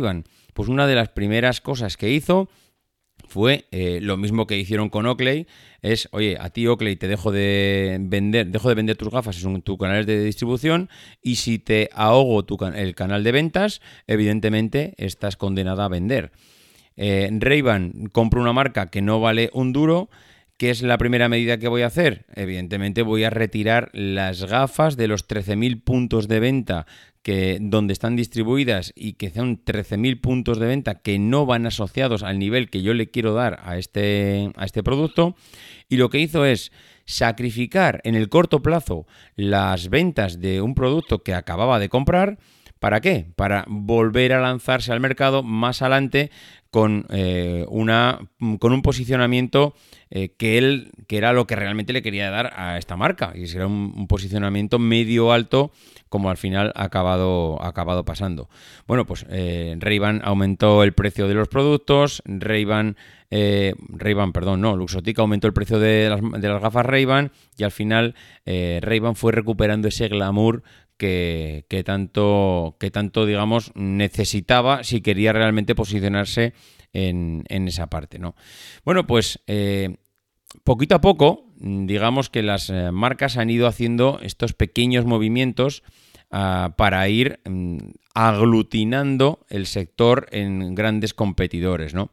Pues 0.54 0.70
una 0.70 0.86
de 0.86 0.94
las 0.94 1.10
primeras 1.10 1.60
cosas 1.60 1.98
que 1.98 2.10
hizo 2.10 2.48
fue 3.28 3.66
eh, 3.72 4.00
lo 4.00 4.16
mismo 4.16 4.46
que 4.46 4.58
hicieron 4.58 4.88
con 4.88 5.04
Oakley, 5.04 5.46
es, 5.82 6.08
oye, 6.12 6.38
a 6.40 6.48
ti 6.48 6.66
Oakley 6.66 6.96
te 6.96 7.06
dejo 7.06 7.30
de 7.30 7.98
vender, 8.00 8.46
dejo 8.46 8.70
de 8.70 8.74
vender 8.74 8.96
tus 8.96 9.10
gafas 9.10 9.44
en 9.44 9.60
tu 9.60 9.76
canal 9.76 10.06
de 10.06 10.24
distribución 10.24 10.88
y 11.22 11.36
si 11.36 11.58
te 11.58 11.90
ahogo 11.92 12.42
tu, 12.46 12.56
el 12.74 12.94
canal 12.94 13.22
de 13.22 13.32
ventas, 13.32 13.82
evidentemente 14.06 14.94
estás 14.96 15.36
condenada 15.36 15.84
a 15.84 15.88
vender. 15.88 16.32
Eh, 17.02 17.30
Ray-Ban 17.32 18.10
compro 18.12 18.42
una 18.42 18.52
marca 18.52 18.90
que 18.90 19.00
no 19.00 19.20
vale 19.20 19.48
un 19.54 19.72
duro. 19.72 20.10
¿Qué 20.58 20.68
es 20.68 20.82
la 20.82 20.98
primera 20.98 21.30
medida 21.30 21.56
que 21.56 21.68
voy 21.68 21.80
a 21.80 21.86
hacer? 21.86 22.26
Evidentemente 22.34 23.00
voy 23.00 23.24
a 23.24 23.30
retirar 23.30 23.88
las 23.94 24.44
gafas 24.44 24.98
de 24.98 25.08
los 25.08 25.26
13.000 25.26 25.82
puntos 25.82 26.28
de 26.28 26.40
venta 26.40 26.86
que 27.22 27.56
donde 27.58 27.94
están 27.94 28.16
distribuidas 28.16 28.92
y 28.94 29.14
que 29.14 29.30
son 29.30 29.64
13.000 29.64 30.20
puntos 30.20 30.58
de 30.58 30.66
venta 30.66 30.96
que 30.96 31.18
no 31.18 31.46
van 31.46 31.64
asociados 31.64 32.22
al 32.22 32.38
nivel 32.38 32.68
que 32.68 32.82
yo 32.82 32.92
le 32.92 33.10
quiero 33.10 33.32
dar 33.32 33.60
a 33.64 33.78
este, 33.78 34.52
a 34.56 34.66
este 34.66 34.82
producto. 34.82 35.36
Y 35.88 35.96
lo 35.96 36.10
que 36.10 36.18
hizo 36.18 36.44
es 36.44 36.70
sacrificar 37.06 38.02
en 38.04 38.14
el 38.14 38.28
corto 38.28 38.62
plazo 38.62 39.06
las 39.36 39.88
ventas 39.88 40.38
de 40.38 40.60
un 40.60 40.74
producto 40.74 41.22
que 41.22 41.32
acababa 41.32 41.78
de 41.78 41.88
comprar. 41.88 42.36
¿Para 42.78 43.02
qué? 43.02 43.26
Para 43.36 43.66
volver 43.68 44.32
a 44.32 44.40
lanzarse 44.40 44.90
al 44.90 45.00
mercado 45.00 45.42
más 45.42 45.82
adelante 45.82 46.30
con, 46.70 47.06
eh, 47.10 47.64
una, 47.68 48.20
con 48.58 48.72
un 48.72 48.82
posicionamiento 48.82 49.74
eh, 50.10 50.30
que 50.36 50.56
él, 50.56 50.92
que 51.08 51.18
era 51.18 51.32
lo 51.32 51.46
que 51.46 51.56
realmente 51.56 51.92
le 51.92 52.02
quería 52.02 52.30
dar 52.30 52.52
a 52.56 52.78
esta 52.78 52.96
marca, 52.96 53.32
y 53.34 53.46
será 53.48 53.66
un, 53.66 54.06
posicionamiento 54.06 54.78
medio 54.78 55.32
alto, 55.32 55.72
como 56.08 56.30
al 56.30 56.36
final 56.36 56.72
ha 56.74 56.84
acabado, 56.84 57.62
acabado 57.62 58.04
pasando. 58.04 58.48
Bueno, 58.86 59.04
pues 59.04 59.26
eh, 59.30 59.76
Ray-Ban 59.78 60.22
aumentó 60.24 60.82
el 60.84 60.92
precio 60.92 61.26
de 61.28 61.34
los 61.34 61.48
productos, 61.48 62.22
Ray-Ban, 62.24 62.96
eh, 63.30 63.74
perdón, 64.32 64.60
no, 64.60 64.76
Luxotica 64.76 65.22
aumentó 65.22 65.48
el 65.48 65.52
precio 65.52 65.78
de 65.78 66.08
las, 66.08 66.20
de 66.40 66.48
las 66.48 66.62
gafas 66.62 66.86
Ray-Ban, 66.86 67.32
y 67.56 67.64
al 67.64 67.72
final 67.72 68.14
Ray-Ban 68.46 69.14
fue 69.14 69.32
recuperando 69.32 69.86
ese 69.86 70.08
glamour 70.08 70.62
que, 71.00 71.82
tanto, 71.84 72.76
que 72.78 72.90
tanto, 72.90 73.24
digamos, 73.24 73.72
necesitaba 73.74 74.84
si 74.84 75.00
quería 75.00 75.32
realmente 75.32 75.74
posicionarse 75.74 76.52
en, 76.92 77.44
esa 77.48 77.88
parte, 77.88 78.18
¿no? 78.18 78.34
Bueno, 78.84 79.06
pues 79.06 79.40
eh, 79.46 79.96
poquito 80.62 80.94
a 80.94 81.00
poco, 81.00 81.46
digamos 81.56 82.28
que 82.28 82.42
las 82.42 82.68
eh, 82.68 82.90
marcas 82.92 83.38
han 83.38 83.48
ido 83.48 83.66
haciendo 83.66 84.20
estos 84.22 84.52
pequeños 84.52 85.06
movimientos 85.06 85.82
ah, 86.30 86.74
para 86.76 87.08
ir 87.08 87.40
mm, 87.48 87.78
aglutinando 88.14 89.46
el 89.48 89.66
sector 89.66 90.26
en 90.32 90.74
grandes 90.74 91.14
competidores, 91.14 91.94
¿no? 91.94 92.10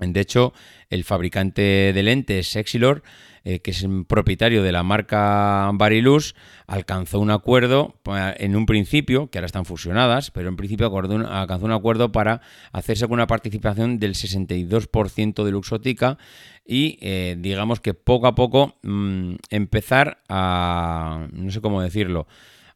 De 0.00 0.20
hecho, 0.20 0.52
el 0.88 1.04
fabricante 1.04 1.92
de 1.92 2.02
lentes, 2.02 2.56
Exilor, 2.56 3.02
eh, 3.44 3.60
que 3.60 3.70
es 3.70 3.86
propietario 4.06 4.62
de 4.62 4.72
la 4.72 4.82
marca 4.82 5.70
Barilus, 5.74 6.34
alcanzó 6.66 7.20
un 7.20 7.30
acuerdo 7.30 7.94
en 8.36 8.56
un 8.56 8.66
principio, 8.66 9.30
que 9.30 9.38
ahora 9.38 9.46
están 9.46 9.64
fusionadas, 9.64 10.30
pero 10.30 10.48
en 10.48 10.56
principio 10.56 10.86
alcanzó 11.28 11.64
un 11.64 11.72
acuerdo 11.72 12.12
para 12.12 12.42
hacerse 12.72 13.06
con 13.06 13.14
una 13.14 13.26
participación 13.26 13.98
del 13.98 14.14
62% 14.14 15.44
de 15.44 15.50
Luxotica 15.50 16.18
y 16.66 16.98
eh, 17.00 17.36
digamos 17.38 17.80
que 17.80 17.94
poco 17.94 18.26
a 18.26 18.34
poco 18.34 18.78
mm, 18.82 19.34
empezar 19.48 20.22
a, 20.28 21.26
no 21.32 21.50
sé 21.50 21.60
cómo 21.60 21.80
decirlo, 21.80 22.26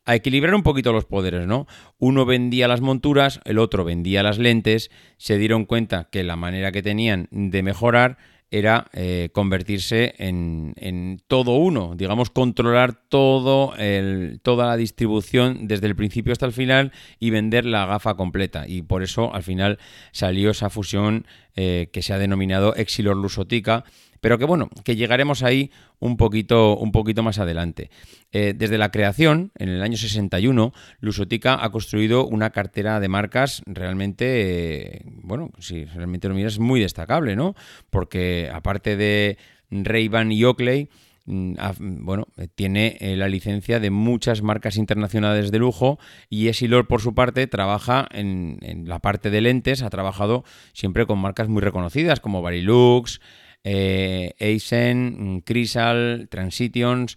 a 0.04 0.14
equilibrar 0.14 0.54
un 0.54 0.62
poquito 0.62 0.92
los 0.92 1.04
poderes, 1.04 1.46
¿no? 1.46 1.66
Uno 1.98 2.24
vendía 2.24 2.68
las 2.68 2.80
monturas, 2.80 3.40
el 3.44 3.58
otro 3.58 3.84
vendía 3.84 4.22
las 4.22 4.38
lentes, 4.38 4.90
se 5.16 5.38
dieron 5.38 5.64
cuenta 5.64 6.08
que 6.10 6.24
la 6.24 6.36
manera 6.36 6.72
que 6.72 6.82
tenían 6.82 7.28
de 7.30 7.62
mejorar 7.62 8.18
era 8.50 8.86
eh, 8.92 9.30
convertirse 9.32 10.14
en, 10.18 11.20
todo 11.26 11.56
uno, 11.56 11.94
digamos, 11.96 12.30
controlar 12.30 12.94
todo 12.94 13.74
el, 13.76 14.38
toda 14.44 14.66
la 14.66 14.76
distribución 14.76 15.66
desde 15.66 15.88
el 15.88 15.96
principio 15.96 16.32
hasta 16.32 16.46
el 16.46 16.52
final 16.52 16.92
y 17.18 17.30
vender 17.30 17.64
la 17.64 17.84
gafa 17.84 18.14
completa. 18.14 18.68
Y 18.68 18.82
por 18.82 19.02
eso 19.02 19.34
al 19.34 19.42
final 19.42 19.80
salió 20.12 20.50
esa 20.50 20.70
fusión 20.70 21.26
eh, 21.56 21.88
que 21.92 22.02
se 22.02 22.12
ha 22.12 22.18
denominado 22.18 22.74
Exilor 22.74 23.16
Lusotica 23.16 23.84
pero 24.24 24.38
que 24.38 24.46
bueno, 24.46 24.70
que 24.84 24.96
llegaremos 24.96 25.42
ahí 25.42 25.70
un 25.98 26.16
poquito, 26.16 26.78
un 26.78 26.92
poquito 26.92 27.22
más 27.22 27.38
adelante. 27.38 27.90
Eh, 28.32 28.54
desde 28.56 28.78
la 28.78 28.90
creación, 28.90 29.52
en 29.58 29.68
el 29.68 29.82
año 29.82 29.98
61, 29.98 30.72
Lusotica 31.00 31.62
ha 31.62 31.70
construido 31.70 32.26
una 32.26 32.48
cartera 32.48 33.00
de 33.00 33.08
marcas 33.08 33.60
realmente, 33.66 35.02
bueno, 35.04 35.50
si 35.58 35.84
realmente 35.84 36.26
lo 36.30 36.34
miras, 36.34 36.58
muy 36.58 36.80
destacable, 36.80 37.36
¿no? 37.36 37.54
Porque 37.90 38.50
aparte 38.50 38.96
de 38.96 39.36
Ray-Ban 39.70 40.32
y 40.32 40.42
Oakley, 40.42 40.88
bueno, 41.26 42.26
tiene 42.54 42.98
eh, 43.00 43.16
la 43.16 43.28
licencia 43.28 43.80
de 43.80 43.90
muchas 43.90 44.42
marcas 44.42 44.76
internacionales 44.76 45.50
de 45.50 45.58
lujo 45.58 45.98
y 46.28 46.48
Esilor, 46.48 46.86
por 46.86 47.00
su 47.00 47.14
parte, 47.14 47.46
trabaja 47.46 48.06
en, 48.10 48.58
en, 48.60 48.88
la 48.88 48.98
parte 48.98 49.30
de 49.30 49.40
lentes, 49.40 49.82
ha 49.82 49.90
trabajado 49.90 50.44
siempre 50.72 51.06
con 51.06 51.18
marcas 51.18 51.48
muy 51.48 51.62
reconocidas 51.62 52.20
como 52.20 52.42
Barilux, 52.42 53.20
eh, 53.64 54.34
Eisen, 54.38 55.40
Crisal, 55.40 56.28
Transitions. 56.30 57.16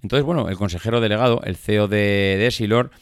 Entonces, 0.00 0.24
bueno, 0.24 0.48
el 0.48 0.56
consejero 0.56 1.00
delegado, 1.00 1.42
el 1.44 1.56
CEO 1.56 1.88
de, 1.88 2.36
Desilor, 2.38 2.92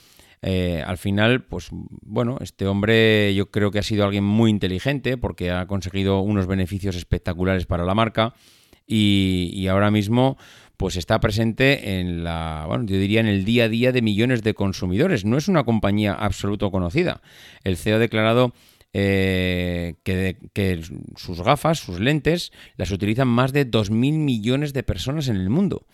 eh, 0.40 0.82
al 0.84 0.96
final, 0.96 1.44
pues 1.44 1.68
bueno, 1.70 2.38
este 2.40 2.66
hombre 2.66 3.34
yo 3.34 3.50
creo 3.50 3.70
que 3.70 3.78
ha 3.78 3.82
sido 3.82 4.04
alguien 4.04 4.24
muy 4.24 4.50
inteligente 4.50 5.18
porque 5.18 5.50
ha 5.50 5.66
conseguido 5.66 6.20
unos 6.20 6.46
beneficios 6.46 6.96
espectaculares 6.96 7.66
para 7.66 7.84
la 7.84 7.94
marca 7.94 8.34
y, 8.86 9.66
ahora 9.68 9.90
mismo 9.90 10.36
pues 10.76 10.96
está 10.96 11.20
presente 11.20 12.00
en 12.00 12.22
la, 12.22 12.64
bueno, 12.68 12.84
yo 12.84 12.98
diría 12.98 13.20
en 13.20 13.26
el 13.26 13.46
día 13.46 13.64
a 13.64 13.68
día 13.68 13.92
de 13.92 14.02
millones 14.02 14.42
de 14.42 14.52
consumidores. 14.52 15.24
No 15.24 15.38
es 15.38 15.48
una 15.48 15.64
compañía 15.64 16.12
absoluto 16.12 16.70
conocida. 16.70 17.22
El 17.64 17.78
CEO 17.78 17.96
ha 17.96 17.98
declarado 17.98 18.52
eh, 18.92 19.94
que, 20.04 20.82
sus 21.16 21.40
gafas, 21.40 21.78
sus 21.78 21.98
lentes, 21.98 22.52
las 22.76 22.90
utilizan 22.90 23.28
más 23.28 23.54
de 23.54 23.70
2.000 23.70 23.90
millones 23.90 24.74
de 24.74 24.82
personas 24.82 25.28
en 25.28 25.36
el 25.36 25.48
mundo. 25.48 25.86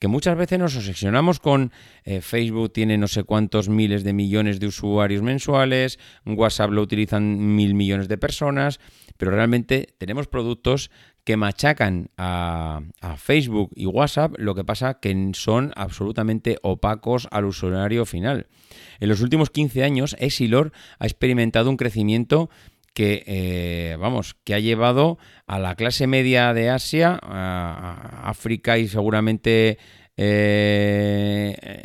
Que 0.00 0.08
muchas 0.08 0.36
veces 0.36 0.58
nos 0.58 0.76
obsesionamos 0.76 1.38
con 1.38 1.72
eh, 2.04 2.20
Facebook 2.22 2.72
tiene 2.72 2.98
no 2.98 3.06
sé 3.06 3.22
cuántos 3.22 3.68
miles 3.68 4.02
de 4.02 4.12
millones 4.12 4.58
de 4.58 4.66
usuarios 4.66 5.22
mensuales, 5.22 5.98
WhatsApp 6.26 6.70
lo 6.70 6.82
utilizan 6.82 7.54
mil 7.54 7.74
millones 7.74 8.08
de 8.08 8.18
personas, 8.18 8.80
pero 9.18 9.30
realmente 9.30 9.94
tenemos 9.98 10.26
productos 10.26 10.90
que 11.24 11.36
machacan 11.36 12.10
a, 12.16 12.80
Facebook 13.16 13.70
y 13.74 13.86
WhatsApp, 13.86 14.34
lo 14.38 14.54
que 14.54 14.64
pasa 14.64 15.00
que 15.00 15.30
son 15.34 15.72
absolutamente 15.76 16.58
opacos 16.62 17.28
al 17.30 17.44
usuario 17.44 18.06
final. 18.06 18.46
En 19.00 19.08
los 19.08 19.20
últimos 19.20 19.50
15 19.50 19.84
años, 19.84 20.16
Exilor 20.18 20.72
ha 20.98 21.04
experimentado 21.04 21.70
un 21.70 21.76
crecimiento 21.76 22.50
que, 22.94 23.22
eh, 23.26 23.96
vamos, 23.98 24.36
que 24.44 24.54
ha 24.54 24.58
llevado 24.58 25.18
a 25.46 25.58
la 25.58 25.74
clase 25.74 26.06
media 26.06 26.52
de 26.54 26.70
Asia, 26.70 27.18
a 27.22 28.28
África 28.28 28.78
y 28.78 28.88
seguramente 28.88 29.78
eh, 30.16 31.84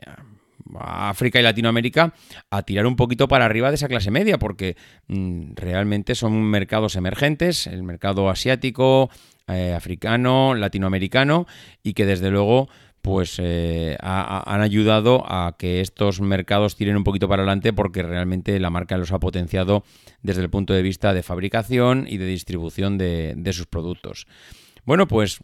África 0.80 1.40
y 1.40 1.44
Latinoamérica 1.44 2.14
a 2.50 2.64
tirar 2.64 2.86
un 2.86 2.96
poquito 2.96 3.28
para 3.28 3.46
arriba 3.46 3.70
de 3.70 3.76
esa 3.76 3.88
clase 3.88 4.12
media, 4.12 4.38
porque 4.38 4.76
mm, 5.08 5.54
realmente 5.56 6.16
son 6.16 6.42
mercados 6.44 6.96
emergentes, 6.96 7.68
el 7.68 7.84
mercado 7.84 8.30
asiático, 8.30 9.10
eh, 9.48 9.74
africano, 9.74 10.56
latinoamericano, 10.56 11.46
y 11.84 11.94
que 11.94 12.06
desde 12.06 12.32
luego 12.32 12.68
pues 13.06 13.36
eh, 13.38 13.98
han 14.02 14.62
ayudado 14.62 15.24
a 15.28 15.58
que 15.60 15.80
estos 15.80 16.22
mercados 16.22 16.76
tiren 16.76 16.98
un 16.98 17.04
poquito 17.04 17.30
para 17.30 17.44
adelante 17.44 17.72
porque 17.72 18.02
realmente 18.02 18.60
la 18.60 18.72
marca 18.72 18.98
los 18.98 19.12
ha 19.12 19.20
potenciado 19.20 19.84
desde 20.24 20.42
el 20.42 20.50
punto 20.50 20.74
de 20.74 20.82
vista 20.82 21.14
de 21.14 21.22
fabricación 21.22 22.08
y 22.10 22.18
de 22.18 22.26
distribución 22.26 22.98
de, 22.98 23.52
sus 23.54 23.68
productos. 23.68 24.26
Bueno, 24.86 25.08
pues 25.08 25.38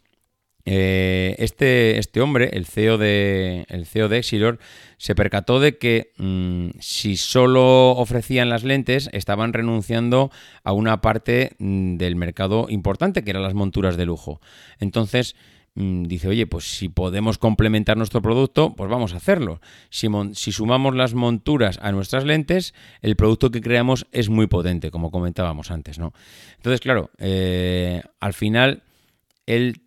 eh, 0.64 1.36
este, 1.38 1.98
este, 1.98 2.20
hombre, 2.20 2.50
el 2.52 2.66
CEO 2.66 2.98
de, 2.98 3.64
el 3.68 3.86
CEO 3.86 4.08
de 4.08 4.18
Exilor, 4.18 4.58
se 4.96 5.14
percató 5.14 5.60
de 5.60 5.78
que 5.78 6.10
mm, 6.16 6.80
si 6.80 7.16
solo 7.16 7.90
ofrecían 7.90 8.48
las 8.48 8.64
lentes, 8.64 9.08
estaban 9.12 9.52
renunciando 9.52 10.32
a 10.64 10.72
una 10.72 11.00
parte 11.00 11.52
mm, 11.60 11.94
del 11.94 12.16
mercado 12.16 12.66
importante, 12.70 13.22
que 13.22 13.30
eran 13.30 13.44
las 13.44 13.54
monturas 13.54 13.96
de 13.96 14.06
lujo. 14.06 14.40
Entonces, 14.80 15.36
dice, 15.74 16.28
oye, 16.28 16.46
pues 16.46 16.76
si 16.76 16.88
podemos 16.88 17.38
complementar 17.38 17.96
nuestro 17.96 18.20
producto, 18.20 18.74
pues 18.74 18.90
vamos 18.90 19.14
a 19.14 19.16
hacerlo. 19.16 19.60
Si, 19.88 20.08
sumamos 20.52 20.94
las 20.94 21.14
monturas 21.14 21.78
a 21.82 21.92
nuestras 21.92 22.24
lentes, 22.24 22.74
el 23.00 23.16
producto 23.16 23.50
que 23.50 23.62
creamos 23.62 24.06
es 24.12 24.28
muy 24.28 24.46
potente, 24.48 24.90
como 24.90 25.10
comentábamos 25.10 25.70
antes, 25.70 25.98
¿no? 25.98 26.12
Entonces, 26.56 26.80
claro, 26.80 27.10
eh, 27.18 28.02
al 28.20 28.34
final 28.34 28.82
él 29.46 29.82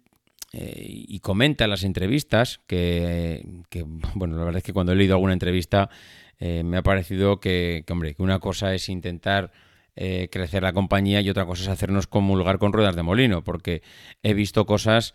y 0.57 1.19
comenta 1.19 1.65
en 1.65 1.69
las 1.69 1.83
entrevistas 1.83 2.61
que, 2.65 3.43
bueno, 4.15 4.37
la 4.37 4.45
verdad 4.45 4.59
es 4.59 4.63
que 4.63 4.71
cuando 4.71 4.93
he 4.93 4.95
leído 4.95 5.15
alguna 5.15 5.33
entrevista 5.33 5.89
me 6.39 6.77
ha 6.77 6.81
parecido 6.81 7.41
que, 7.41 7.83
hombre, 7.89 8.15
que 8.15 8.23
una 8.23 8.39
cosa 8.39 8.73
es 8.73 8.87
intentar 8.87 9.51
crecer 9.95 10.63
la 10.63 10.71
compañía 10.71 11.19
y 11.19 11.29
otra 11.29 11.45
cosa 11.45 11.63
es 11.63 11.67
hacernos 11.67 12.07
comulgar 12.07 12.57
con 12.57 12.71
ruedas 12.71 12.95
de 12.95 13.03
molino, 13.03 13.43
porque 13.43 13.81
he 14.23 14.33
visto 14.33 14.65
cosas 14.65 15.13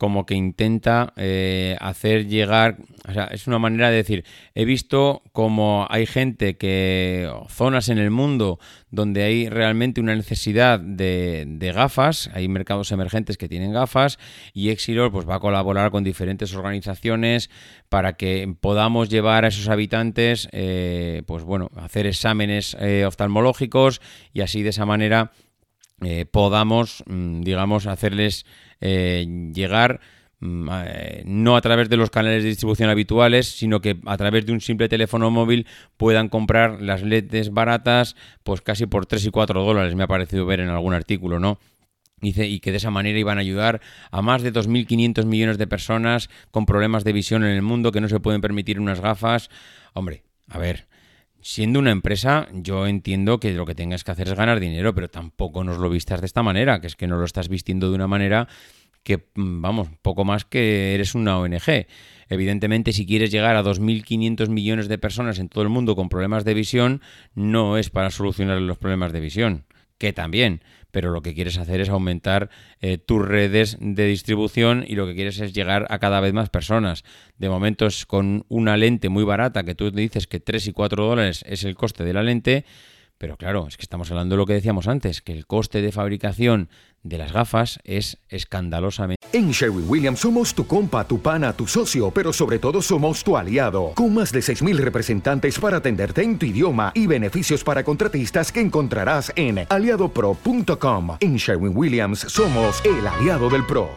como 0.00 0.24
que 0.24 0.34
intenta 0.34 1.12
eh, 1.16 1.76
hacer 1.78 2.26
llegar, 2.26 2.78
o 3.06 3.12
sea, 3.12 3.24
es 3.24 3.46
una 3.46 3.58
manera 3.58 3.90
de 3.90 3.96
decir, 3.96 4.24
he 4.54 4.64
visto 4.64 5.22
como 5.32 5.86
hay 5.90 6.06
gente 6.06 6.56
que, 6.56 7.30
zonas 7.50 7.90
en 7.90 7.98
el 7.98 8.10
mundo 8.10 8.58
donde 8.90 9.24
hay 9.24 9.50
realmente 9.50 10.00
una 10.00 10.16
necesidad 10.16 10.80
de, 10.80 11.72
gafas, 11.74 12.30
hay 12.32 12.48
mercados 12.48 12.92
emergentes 12.92 13.36
que 13.36 13.46
tienen 13.46 13.74
gafas 13.74 14.18
y 14.54 14.70
Exilor 14.70 15.12
pues 15.12 15.28
va 15.28 15.34
a 15.34 15.40
colaborar 15.40 15.90
con 15.90 16.02
diferentes 16.02 16.54
organizaciones 16.54 17.50
para 17.90 18.14
que 18.14 18.56
podamos 18.58 19.10
llevar 19.10 19.44
a 19.44 19.48
esos 19.48 19.68
habitantes, 19.68 20.48
eh, 20.52 21.24
pues 21.26 21.44
bueno, 21.44 21.68
hacer 21.76 22.06
exámenes 22.06 22.74
eh, 22.80 23.04
oftalmológicos 23.04 24.00
y 24.32 24.40
así 24.40 24.62
de 24.62 24.70
esa 24.70 24.86
manera 24.86 25.32
podamos, 26.30 27.04
mm, 27.06 27.42
digamos, 27.42 27.86
hacerles 27.86 28.46
eh, 28.80 29.26
llegar 29.52 30.00
mm, 30.40 30.68
eh, 30.84 31.22
no 31.26 31.56
a 31.56 31.60
través 31.60 31.88
de 31.88 31.96
los 31.96 32.10
canales 32.10 32.42
de 32.42 32.48
distribución 32.48 32.90
habituales, 32.90 33.48
sino 33.48 33.80
que 33.80 33.98
a 34.06 34.16
través 34.16 34.46
de 34.46 34.52
un 34.52 34.60
simple 34.60 34.88
teléfono 34.88 35.30
móvil 35.30 35.66
puedan 35.96 36.28
comprar 36.28 36.80
las 36.80 37.02
leds 37.02 37.50
baratas, 37.50 38.16
pues 38.42 38.60
casi 38.60 38.86
por 38.86 39.06
3 39.06 39.26
y 39.26 39.30
4 39.30 39.62
dólares, 39.62 39.94
me 39.94 40.04
ha 40.04 40.08
parecido 40.08 40.46
ver 40.46 40.60
en 40.60 40.68
algún 40.68 40.94
artículo, 40.94 41.38
¿no? 41.38 41.58
Dice, 42.20 42.46
y 42.46 42.60
que 42.60 42.70
de 42.70 42.76
esa 42.76 42.90
manera 42.90 43.18
iban 43.18 43.38
a 43.38 43.40
ayudar 43.40 43.80
a 44.10 44.20
más 44.20 44.42
de 44.42 44.52
2.500 44.52 45.24
millones 45.24 45.56
de 45.56 45.66
personas 45.66 46.28
con 46.50 46.66
problemas 46.66 47.02
de 47.02 47.14
visión 47.14 47.44
en 47.44 47.50
el 47.50 47.62
mundo 47.62 47.92
que 47.92 48.00
no 48.02 48.08
se 48.08 48.20
pueden 48.20 48.42
permitir 48.42 48.78
unas 48.78 49.00
gafas. 49.00 49.48
Hombre, 49.94 50.22
a 50.48 50.58
ver, 50.58 50.86
siendo 51.42 51.78
una 51.78 51.90
empresa, 51.90 52.48
yo 52.52 52.86
entiendo 52.86 53.40
que 53.40 53.52
lo 53.52 53.66
que 53.66 53.74
tengas 53.74 54.04
que 54.04 54.10
hacer 54.10 54.28
es 54.28 54.34
ganar 54.34 54.60
dinero, 54.60 54.94
pero 54.94 55.08
tampoco 55.08 55.64
nos 55.64 55.78
lo 55.78 55.90
vistas 55.90 56.20
de 56.20 56.26
esta 56.26 56.42
manera, 56.42 56.80
que 56.80 56.86
es 56.86 56.96
que 56.96 57.06
no 57.06 57.16
lo 57.16 57.24
estás 57.24 57.48
vistiendo 57.48 57.88
de 57.88 57.94
una 57.94 58.06
manera 58.06 58.48
que, 59.02 59.28
mm, 59.34 59.62
vamos, 59.62 59.88
poco 60.02 60.24
más 60.24 60.44
que 60.44 60.94
eres 60.94 61.14
una 61.14 61.38
ONG. 61.38 61.86
Evidentemente, 62.28 62.92
si 62.92 63.06
quieres 63.06 63.30
llegar 63.30 63.56
a 63.56 63.62
2.500 63.62 64.48
millones 64.48 64.88
de 64.88 64.98
personas 64.98 65.38
en 65.38 65.48
todo 65.48 65.62
el 65.62 65.70
mundo 65.70 65.96
con 65.96 66.08
problemas 66.08 66.44
de 66.44 66.54
visión, 66.54 67.00
no 67.34 67.78
es 67.78 67.90
para 67.90 68.10
solucionar 68.10 68.60
los 68.60 68.78
problemas 68.78 69.12
de 69.12 69.20
visión, 69.20 69.64
que 69.98 70.12
también, 70.12 70.62
pero 70.90 71.10
lo 71.10 71.22
que 71.22 71.34
quieres 71.34 71.58
hacer 71.58 71.80
es 71.80 71.88
aumentar 71.88 72.50
eh, 72.80 72.98
tus 72.98 73.26
redes 73.26 73.76
de 73.80 74.06
distribución 74.06 74.84
y 74.86 74.94
lo 74.94 75.06
que 75.06 75.14
quieres 75.14 75.40
es 75.40 75.52
llegar 75.52 75.86
a 75.90 75.98
cada 75.98 76.20
vez 76.20 76.32
más 76.32 76.50
personas. 76.50 77.04
De 77.38 77.48
momento 77.48 77.86
es 77.86 78.06
con 78.06 78.44
una 78.48 78.76
lente 78.76 79.08
muy 79.08 79.24
barata, 79.24 79.64
que 79.64 79.74
tú 79.74 79.90
dices 79.90 80.26
que 80.26 80.40
3 80.40 80.68
y 80.68 80.72
4 80.72 81.04
dólares 81.04 81.44
es 81.46 81.64
el 81.64 81.74
coste 81.74 82.04
de 82.04 82.12
la 82.12 82.22
lente, 82.22 82.64
pero 83.18 83.36
claro, 83.36 83.66
es 83.68 83.76
que 83.76 83.82
estamos 83.82 84.10
hablando 84.10 84.34
de 84.34 84.38
lo 84.38 84.46
que 84.46 84.54
decíamos 84.54 84.88
antes, 84.88 85.20
que 85.20 85.32
el 85.32 85.46
coste 85.46 85.82
de 85.82 85.92
fabricación 85.92 86.70
de 87.02 87.18
las 87.18 87.32
gafas 87.32 87.78
es 87.84 88.18
escandalosamente... 88.28 89.19
En 89.32 89.52
Sherwin 89.52 89.84
Williams 89.88 90.18
somos 90.18 90.52
tu 90.52 90.66
compa, 90.66 91.06
tu 91.06 91.22
pana, 91.22 91.52
tu 91.52 91.64
socio, 91.64 92.10
pero 92.10 92.32
sobre 92.32 92.58
todo 92.58 92.82
somos 92.82 93.22
tu 93.22 93.36
aliado, 93.36 93.92
con 93.94 94.12
más 94.12 94.32
de 94.32 94.40
6.000 94.40 94.76
representantes 94.78 95.56
para 95.56 95.76
atenderte 95.76 96.24
en 96.24 96.36
tu 96.36 96.46
idioma 96.46 96.90
y 96.96 97.06
beneficios 97.06 97.62
para 97.62 97.84
contratistas 97.84 98.50
que 98.50 98.60
encontrarás 98.60 99.32
en 99.36 99.66
aliadopro.com. 99.68 101.16
En 101.20 101.36
Sherwin 101.36 101.76
Williams 101.76 102.18
somos 102.18 102.84
el 102.84 103.06
aliado 103.06 103.48
del 103.48 103.64
PRO. 103.66 103.88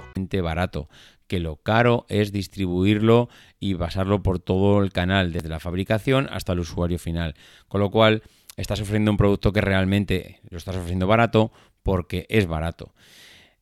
Barato 0.43 0.87
que 1.25 1.39
lo 1.39 1.55
caro 1.55 2.05
es 2.09 2.31
distribuirlo 2.31 3.27
y 3.59 3.73
pasarlo 3.73 4.21
por 4.21 4.37
todo 4.37 4.83
el 4.83 4.91
canal, 4.91 5.33
desde 5.33 5.49
la 5.49 5.59
fabricación 5.59 6.27
hasta 6.31 6.53
el 6.53 6.59
usuario 6.59 6.99
final. 6.99 7.33
Con 7.67 7.81
lo 7.81 7.89
cual, 7.89 8.21
estás 8.55 8.81
ofreciendo 8.81 9.09
un 9.09 9.17
producto 9.17 9.51
que 9.51 9.61
realmente 9.61 10.41
lo 10.49 10.59
estás 10.59 10.75
ofreciendo 10.75 11.07
barato 11.07 11.51
porque 11.81 12.27
es 12.29 12.45
barato. 12.45 12.93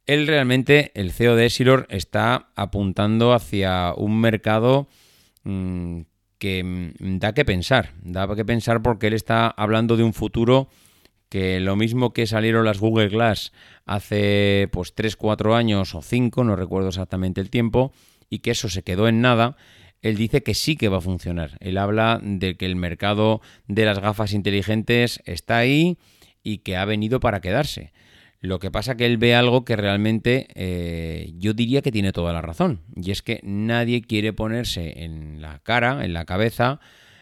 Él 0.05 0.27
realmente, 0.27 0.91
el 0.95 1.11
CEO 1.11 1.35
de 1.35 1.45
Essilor, 1.45 1.87
está 1.89 2.49
apuntando 2.55 3.33
hacia 3.33 3.93
un 3.95 4.19
mercado 4.19 4.87
mm, 5.43 6.01
que 6.37 6.63
mm, 6.63 7.19
da 7.19 7.33
que 7.33 7.45
pensar. 7.45 7.93
Da 8.01 8.27
que 8.35 8.45
pensar 8.45 8.81
porque 8.81 9.07
él 9.07 9.13
está 9.13 9.47
hablando 9.47 9.97
de 9.97 10.03
un 10.03 10.13
futuro 10.13 10.69
que 11.29 11.61
lo 11.61 11.77
mismo 11.77 12.11
que 12.11 12.27
salieron 12.27 12.65
las 12.65 12.79
Google 12.79 13.07
Glass 13.07 13.53
hace 13.85 14.67
pues 14.71 14.93
3, 14.95 15.15
4 15.15 15.55
años 15.55 15.95
o 15.95 16.01
5, 16.01 16.43
no 16.43 16.57
recuerdo 16.57 16.89
exactamente 16.89 17.39
el 17.39 17.49
tiempo, 17.49 17.93
y 18.29 18.39
que 18.39 18.51
eso 18.51 18.67
se 18.67 18.83
quedó 18.83 19.07
en 19.07 19.21
nada, 19.21 19.55
él 20.01 20.17
dice 20.17 20.43
que 20.43 20.53
sí 20.53 20.75
que 20.75 20.89
va 20.89 20.97
a 20.97 21.01
funcionar. 21.01 21.57
Él 21.59 21.77
habla 21.77 22.19
de 22.21 22.57
que 22.57 22.65
el 22.65 22.75
mercado 22.75 23.39
de 23.67 23.85
las 23.85 23.99
gafas 23.99 24.33
inteligentes 24.33 25.21
está 25.25 25.57
ahí 25.57 25.97
y 26.43 26.59
que 26.59 26.75
ha 26.75 26.85
venido 26.85 27.19
para 27.19 27.39
quedarse. 27.39 27.93
Lo 28.41 28.57
que 28.57 28.71
pasa 28.71 28.97
que 28.97 29.05
él 29.05 29.17
ve 29.17 29.35
algo 29.35 29.63
que 29.65 29.75
realmente 29.75 30.47
eh, 30.55 31.31
yo 31.37 31.53
diría 31.53 31.83
que 31.83 31.91
tiene 31.91 32.11
toda 32.11 32.33
la 32.33 32.41
razón. 32.41 32.81
Y 32.95 33.11
es 33.11 33.21
que 33.21 33.39
nadie 33.43 34.01
quiere 34.01 34.33
ponerse 34.33 35.03
en 35.03 35.41
la 35.41 35.59
cara, 35.59 36.03
en 36.03 36.13
la 36.13 36.25
cabeza, 36.25 36.79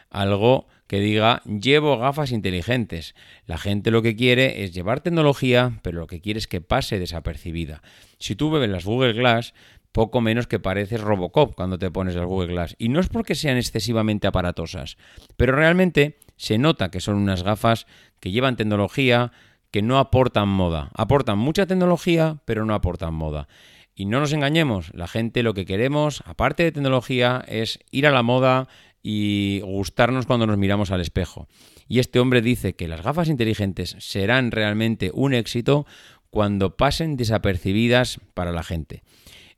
algo 0.09 0.67
que 0.87 1.01
diga 1.01 1.41
llevo 1.43 1.97
gafas 1.97 2.31
inteligentes. 2.31 3.15
La 3.45 3.57
gente 3.57 3.91
lo 3.91 4.01
que 4.01 4.15
quiere 4.15 4.63
es 4.63 4.73
llevar 4.73 5.01
tecnología, 5.01 5.79
pero 5.83 5.99
lo 5.99 6.07
que 6.07 6.21
quiere 6.21 6.39
es 6.39 6.47
que 6.47 6.61
pase 6.61 6.99
desapercibida. 6.99 7.83
Si 8.17 8.35
tú 8.35 8.49
ves 8.49 8.69
las 8.69 8.85
Google 8.85 9.13
Glass, 9.13 9.53
poco 9.91 10.21
menos 10.21 10.47
que 10.47 10.59
pareces 10.59 11.01
Robocop 11.01 11.53
cuando 11.53 11.77
te 11.77 11.91
pones 11.91 12.15
el 12.15 12.25
Google 12.25 12.53
Glass. 12.53 12.75
Y 12.79 12.89
no 12.89 13.01
es 13.01 13.09
porque 13.09 13.35
sean 13.35 13.57
excesivamente 13.57 14.25
aparatosas, 14.25 14.97
pero 15.35 15.53
realmente 15.53 16.17
se 16.37 16.57
nota 16.57 16.89
que 16.89 17.01
son 17.01 17.15
unas 17.15 17.43
gafas 17.43 17.85
que 18.19 18.31
llevan 18.31 18.55
tecnología, 18.55 19.31
que 19.71 19.81
no 19.81 19.97
aportan 19.99 20.49
moda. 20.49 20.89
Aportan 20.95 21.37
mucha 21.37 21.65
tecnología, 21.65 22.37
pero 22.45 22.65
no 22.65 22.73
aportan 22.73 23.13
moda. 23.13 23.47
Y 23.95 24.05
no 24.05 24.19
nos 24.19 24.31
engañemos, 24.31 24.91
la 24.93 25.07
gente 25.07 25.43
lo 25.43 25.53
que 25.53 25.65
queremos, 25.65 26.23
aparte 26.25 26.63
de 26.63 26.71
tecnología, 26.71 27.43
es 27.47 27.79
ir 27.91 28.07
a 28.07 28.11
la 28.11 28.23
moda 28.23 28.69
y 29.03 29.61
gustarnos 29.61 30.25
cuando 30.25 30.47
nos 30.47 30.57
miramos 30.57 30.91
al 30.91 31.01
espejo. 31.01 31.47
Y 31.87 31.99
este 31.99 32.19
hombre 32.19 32.41
dice 32.41 32.75
que 32.75 32.87
las 32.87 33.01
gafas 33.01 33.27
inteligentes 33.27 33.95
serán 33.99 34.51
realmente 34.51 35.11
un 35.13 35.33
éxito 35.33 35.85
cuando 36.29 36.77
pasen 36.77 37.17
desapercibidas 37.17 38.19
para 38.33 38.51
la 38.51 38.63
gente. 38.63 39.03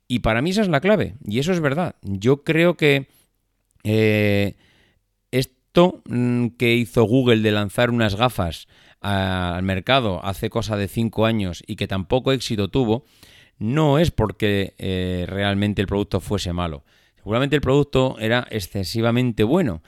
Y 0.08 0.20
para 0.20 0.42
mí 0.42 0.50
esa 0.50 0.62
es 0.62 0.68
la 0.68 0.80
clave, 0.80 1.14
y 1.24 1.38
eso 1.38 1.52
es 1.52 1.60
verdad. 1.60 1.96
Yo 2.02 2.42
creo 2.42 2.76
que 2.76 3.08
eh, 3.84 4.56
esto 5.30 6.02
mm, 6.06 6.48
que 6.58 6.74
hizo 6.74 7.04
Google 7.04 7.42
de 7.42 7.52
lanzar 7.52 7.90
unas 7.90 8.16
gafas 8.16 8.68
al 9.02 9.62
mercado 9.62 10.24
hace 10.24 10.48
cosa 10.48 10.76
de 10.76 10.88
cinco 10.88 11.26
años 11.26 11.62
y 11.66 11.76
que 11.76 11.88
tampoco 11.88 12.32
éxito 12.32 12.68
tuvo, 12.68 13.04
no 13.58 13.98
es 13.98 14.10
porque 14.10 14.74
eh, 14.78 15.26
realmente 15.28 15.82
el 15.82 15.88
producto 15.88 16.20
fuese 16.20 16.52
malo. 16.52 16.84
Seguramente 17.16 17.56
el 17.56 17.62
producto 17.62 18.16
era 18.18 18.46
excesivamente 18.50 19.44
bueno, 19.44 19.82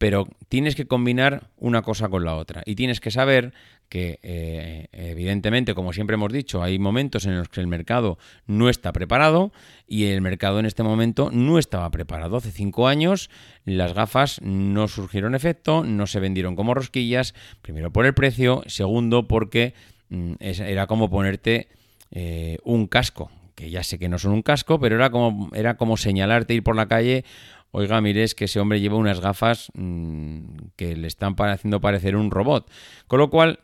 pero 0.00 0.26
tienes 0.48 0.76
que 0.76 0.86
combinar 0.86 1.50
una 1.58 1.82
cosa 1.82 2.08
con 2.08 2.24
la 2.24 2.34
otra 2.34 2.62
y 2.64 2.74
tienes 2.74 3.00
que 3.00 3.10
saber 3.10 3.52
que 3.90 4.18
eh, 4.22 4.86
evidentemente, 4.92 5.74
como 5.74 5.92
siempre 5.92 6.14
hemos 6.14 6.32
dicho, 6.32 6.62
hay 6.62 6.78
momentos 6.78 7.26
en 7.26 7.36
los 7.36 7.50
que 7.50 7.60
el 7.60 7.66
mercado 7.66 8.16
no 8.46 8.70
está 8.70 8.94
preparado 8.94 9.52
y 9.86 10.06
el 10.06 10.22
mercado 10.22 10.58
en 10.58 10.64
este 10.64 10.82
momento 10.82 11.28
no 11.30 11.58
estaba 11.58 11.90
preparado. 11.90 12.38
Hace 12.38 12.50
cinco 12.50 12.88
años 12.88 13.28
las 13.66 13.92
gafas 13.92 14.40
no 14.40 14.88
surgieron 14.88 15.34
efecto, 15.34 15.84
no 15.84 16.06
se 16.06 16.18
vendieron 16.18 16.56
como 16.56 16.72
rosquillas, 16.72 17.34
primero 17.60 17.92
por 17.92 18.06
el 18.06 18.14
precio, 18.14 18.62
segundo 18.68 19.28
porque 19.28 19.74
mm, 20.08 20.32
era 20.40 20.86
como 20.86 21.10
ponerte 21.10 21.68
eh, 22.10 22.56
un 22.64 22.86
casco, 22.86 23.30
que 23.54 23.68
ya 23.68 23.82
sé 23.82 23.98
que 23.98 24.08
no 24.08 24.18
son 24.18 24.32
un 24.32 24.40
casco, 24.40 24.80
pero 24.80 24.96
era 24.96 25.10
como, 25.10 25.50
era 25.54 25.76
como 25.76 25.98
señalarte 25.98 26.54
ir 26.54 26.62
por 26.62 26.74
la 26.74 26.88
calle 26.88 27.26
oiga, 27.72 28.00
mire, 28.00 28.22
es 28.22 28.34
que 28.34 28.44
ese 28.44 28.60
hombre 28.60 28.80
lleva 28.80 28.96
unas 28.96 29.20
gafas 29.20 29.70
mm, 29.74 30.40
que 30.76 30.96
le 30.96 31.06
están 31.06 31.34
haciendo 31.38 31.80
parecer 31.80 32.16
un 32.16 32.30
robot. 32.30 32.70
Con 33.06 33.18
lo 33.18 33.30
cual, 33.30 33.60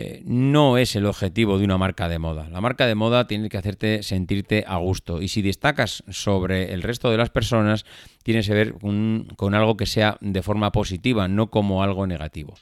eh, 0.00 0.22
no 0.24 0.78
es 0.78 0.94
el 0.96 1.06
objetivo 1.06 1.58
de 1.58 1.64
una 1.64 1.76
marca 1.76 2.08
de 2.08 2.18
moda. 2.18 2.48
La 2.50 2.60
marca 2.60 2.86
de 2.86 2.94
moda 2.94 3.26
tiene 3.26 3.48
que 3.48 3.56
hacerte 3.56 4.02
sentirte 4.02 4.64
a 4.66 4.76
gusto 4.76 5.22
y 5.22 5.26
si 5.26 5.42
destacas 5.42 6.04
sobre 6.10 6.72
el 6.72 6.82
resto 6.82 7.10
de 7.10 7.16
las 7.16 7.30
personas, 7.30 7.84
tienes 8.22 8.46
que 8.46 8.54
ver 8.54 8.74
con, 8.74 9.54
algo 9.54 9.76
que 9.76 9.86
sea 9.86 10.18
de 10.20 10.42
forma 10.42 10.70
positiva, 10.72 11.26
no 11.26 11.48
como 11.50 11.82
algo 11.82 12.06
negativo. 12.06 12.54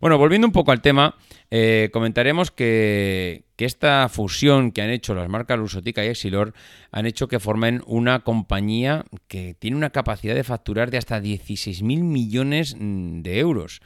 Bueno, 0.00 0.18
volviendo 0.18 0.46
un 0.46 0.52
poco 0.52 0.72
al 0.72 0.82
tema, 0.82 1.14
eh, 1.50 1.90
comentaremos 1.92 2.50
que, 2.50 3.44
esta 3.56 4.08
fusión 4.10 4.70
que 4.70 4.82
han 4.82 4.90
hecho 4.90 5.14
las 5.14 5.28
marcas 5.28 5.58
Lusotica 5.58 6.04
y 6.04 6.08
Exilor 6.08 6.52
han 6.92 7.06
hecho 7.06 7.26
que 7.28 7.40
formen 7.40 7.82
una 7.86 8.20
compañía 8.20 9.06
que 9.28 9.54
tiene 9.54 9.76
una 9.76 9.90
capacidad 9.90 10.34
de 10.34 10.44
facturar 10.44 10.90
de 10.90 10.98
hasta 10.98 11.20
16.000 11.20 11.82
millones 12.02 12.76
mm, 12.78 13.22
de 13.22 13.38
euros. 13.38 13.80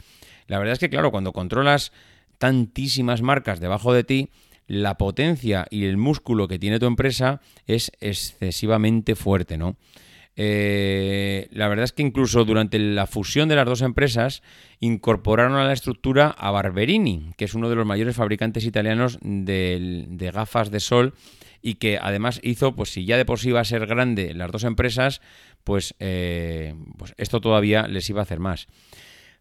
La 0.48 0.58
verdad 0.58 0.72
es 0.72 0.78
que, 0.80 0.90
claro, 0.90 1.12
cuando 1.12 1.32
controlas 1.32 1.92
tantísimas 2.38 3.22
marcas 3.22 3.60
debajo 3.60 3.92
de 3.92 4.02
ti, 4.02 4.30
la 4.66 4.96
potencia 4.98 5.66
y 5.70 5.84
el 5.84 5.96
músculo 5.96 6.48
que 6.48 6.58
tiene 6.58 6.78
tu 6.78 6.86
empresa 6.86 7.40
es 7.66 7.92
excesivamente 8.00 9.14
fuerte, 9.14 9.58
¿no? 9.58 9.76
Eh, 10.36 11.48
la 11.50 11.68
verdad 11.68 11.84
es 11.84 11.92
que 11.92 12.02
incluso 12.02 12.44
durante 12.44 12.78
la 12.78 13.06
fusión 13.06 13.48
de 13.48 13.56
las 13.56 13.66
dos 13.66 13.82
empresas 13.82 14.42
incorporaron 14.78 15.56
a 15.56 15.64
la 15.64 15.72
estructura 15.72 16.28
a 16.28 16.50
Barberini, 16.50 17.32
que 17.36 17.44
es 17.44 17.54
uno 17.54 17.68
de 17.68 17.76
los 17.76 17.86
mayores 17.86 18.16
fabricantes 18.16 18.64
italianos 18.64 19.18
de, 19.22 20.30
gafas 20.32 20.70
de 20.70 20.80
sol 20.80 21.14
y 21.60 21.74
que 21.74 21.98
además 22.00 22.40
hizo, 22.42 22.74
pues 22.74 22.90
si 22.90 23.04
ya 23.04 23.16
de 23.16 23.24
por 23.24 23.38
sí 23.38 23.50
iba 23.50 23.60
a 23.60 23.64
ser 23.64 23.86
grande 23.86 24.32
las 24.32 24.50
dos 24.50 24.64
empresas, 24.64 25.20
pues, 25.64 25.94
eh, 25.98 26.74
pues 26.96 27.12
esto 27.18 27.40
todavía 27.40 27.86
les 27.86 28.08
iba 28.08 28.20
a 28.20 28.22
hacer 28.22 28.40
más. 28.40 28.66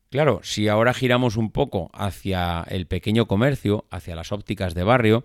Claro, 0.09 0.41
si 0.43 0.67
ahora 0.67 0.93
giramos 0.93 1.37
un 1.37 1.51
poco 1.51 1.91
hacia 1.93 2.65
el 2.67 2.87
pequeño 2.87 3.27
comercio, 3.27 3.85
hacia 3.91 4.15
las 4.15 4.31
ópticas 4.31 4.73
de 4.73 4.83
barrio, 4.83 5.23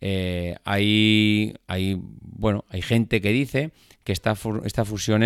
eh, 0.00 0.56
hay, 0.64 1.54
hay, 1.68 1.96
bueno, 2.00 2.64
hay 2.70 2.82
gente 2.82 3.20
que 3.20 3.30
dice 3.30 3.70
que 4.04 4.12
esta, 4.12 4.34
esta 4.64 4.84
fusión 4.84 5.22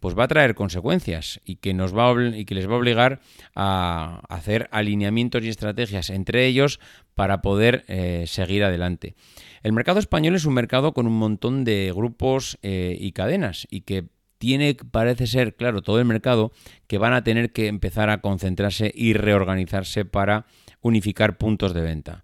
pues 0.00 0.18
va 0.18 0.24
a 0.24 0.28
traer 0.28 0.54
consecuencias 0.54 1.40
y 1.44 1.56
que, 1.56 1.74
nos 1.74 1.96
va 1.96 2.12
y 2.36 2.44
que 2.44 2.54
les 2.54 2.68
va 2.68 2.74
a 2.74 2.78
obligar 2.78 3.20
a 3.54 4.22
hacer 4.28 4.68
alineamientos 4.72 5.44
y 5.44 5.48
estrategias 5.48 6.10
entre 6.10 6.46
ellos 6.46 6.80
para 7.14 7.40
poder 7.42 7.84
eh, 7.88 8.24
seguir 8.26 8.64
adelante. 8.64 9.14
El 9.62 9.72
mercado 9.72 9.98
español 9.98 10.34
es 10.34 10.44
un 10.44 10.54
mercado 10.54 10.92
con 10.92 11.06
un 11.06 11.18
montón 11.18 11.64
de 11.64 11.92
grupos 11.94 12.58
eh, 12.62 12.96
y 13.00 13.12
cadenas 13.12 13.66
y 13.70 13.82
que 13.82 14.06
tiene, 14.38 14.74
parece 14.74 15.26
ser, 15.26 15.56
claro, 15.56 15.82
todo 15.82 15.98
el 15.98 16.04
mercado 16.04 16.52
que 16.86 16.98
van 16.98 17.12
a 17.12 17.24
tener 17.24 17.52
que 17.52 17.66
empezar 17.66 18.08
a 18.08 18.20
concentrarse 18.20 18.92
y 18.94 19.14
reorganizarse 19.14 20.04
para 20.04 20.46
unificar 20.80 21.38
puntos 21.38 21.74
de 21.74 21.82
venta. 21.82 22.22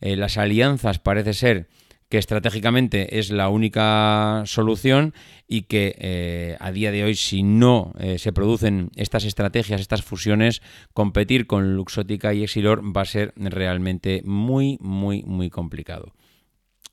Eh, 0.00 0.16
las 0.16 0.36
alianzas 0.36 0.98
parece 0.98 1.32
ser 1.32 1.68
que 2.14 2.18
estratégicamente 2.18 3.18
es 3.18 3.30
la 3.32 3.48
única 3.48 4.44
solución 4.46 5.14
y 5.48 5.62
que 5.62 5.96
eh, 5.98 6.56
a 6.60 6.70
día 6.70 6.92
de 6.92 7.02
hoy, 7.02 7.16
si 7.16 7.42
no 7.42 7.92
eh, 7.98 8.20
se 8.20 8.32
producen 8.32 8.92
estas 8.94 9.24
estrategias, 9.24 9.80
estas 9.80 10.04
fusiones, 10.04 10.62
competir 10.92 11.48
con 11.48 11.74
Luxótica 11.74 12.32
y 12.32 12.44
Exilor 12.44 12.96
va 12.96 13.00
a 13.00 13.04
ser 13.04 13.32
realmente 13.34 14.22
muy, 14.24 14.78
muy, 14.80 15.24
muy 15.24 15.50
complicado. 15.50 16.12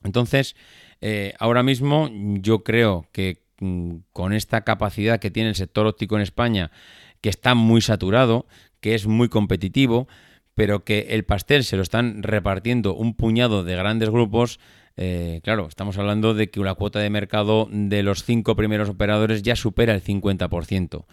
Entonces, 0.02 0.56
eh, 1.00 1.34
ahora 1.38 1.62
mismo 1.62 2.10
yo 2.12 2.64
creo 2.64 3.06
que 3.12 3.44
mm, 3.60 3.98
con 4.12 4.32
esta 4.32 4.62
capacidad 4.62 5.20
que 5.20 5.30
tiene 5.30 5.50
el 5.50 5.54
sector 5.54 5.86
óptico 5.86 6.16
en 6.16 6.22
España, 6.22 6.72
que 7.20 7.28
está 7.28 7.54
muy 7.54 7.80
saturado, 7.80 8.48
que 8.80 8.96
es 8.96 9.06
muy 9.06 9.28
competitivo, 9.28 10.08
pero 10.56 10.84
que 10.84 11.06
el 11.10 11.24
pastel 11.24 11.62
se 11.62 11.76
lo 11.76 11.82
están 11.82 12.24
repartiendo 12.24 12.92
un 12.92 13.14
puñado 13.14 13.62
de 13.62 13.76
grandes 13.76 14.10
grupos, 14.10 14.58
eh, 14.96 15.40
claro, 15.42 15.66
estamos 15.68 15.98
hablando 15.98 16.34
de 16.34 16.50
que 16.50 16.60
la 16.60 16.74
cuota 16.74 16.98
de 16.98 17.10
mercado 17.10 17.68
de 17.70 18.02
los 18.02 18.24
cinco 18.24 18.56
primeros 18.56 18.88
operadores 18.88 19.42
ya 19.42 19.56
supera 19.56 19.94
el 19.94 20.02
50%. 20.02 21.04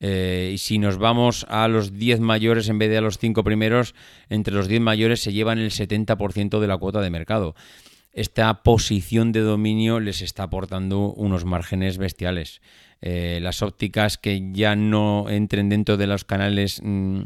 Eh, 0.00 0.52
y 0.54 0.58
si 0.58 0.78
nos 0.78 0.98
vamos 0.98 1.46
a 1.48 1.68
los 1.68 1.96
10 1.96 2.20
mayores 2.20 2.68
en 2.68 2.78
vez 2.78 2.90
de 2.90 2.98
a 2.98 3.00
los 3.00 3.18
cinco 3.18 3.44
primeros, 3.44 3.94
entre 4.28 4.54
los 4.54 4.68
10 4.68 4.80
mayores 4.80 5.20
se 5.20 5.32
llevan 5.32 5.58
el 5.58 5.70
70% 5.70 6.60
de 6.60 6.66
la 6.66 6.76
cuota 6.76 7.00
de 7.00 7.10
mercado. 7.10 7.54
Esta 8.12 8.62
posición 8.62 9.32
de 9.32 9.40
dominio 9.40 9.98
les 9.98 10.22
está 10.22 10.44
aportando 10.44 11.12
unos 11.12 11.44
márgenes 11.44 11.98
bestiales. 11.98 12.60
Eh, 13.00 13.40
las 13.42 13.60
ópticas 13.62 14.18
que 14.18 14.52
ya 14.52 14.76
no 14.76 15.28
entren 15.28 15.68
dentro 15.68 15.96
de 15.96 16.06
los 16.06 16.24
canales 16.24 16.80
mm, 16.82 17.22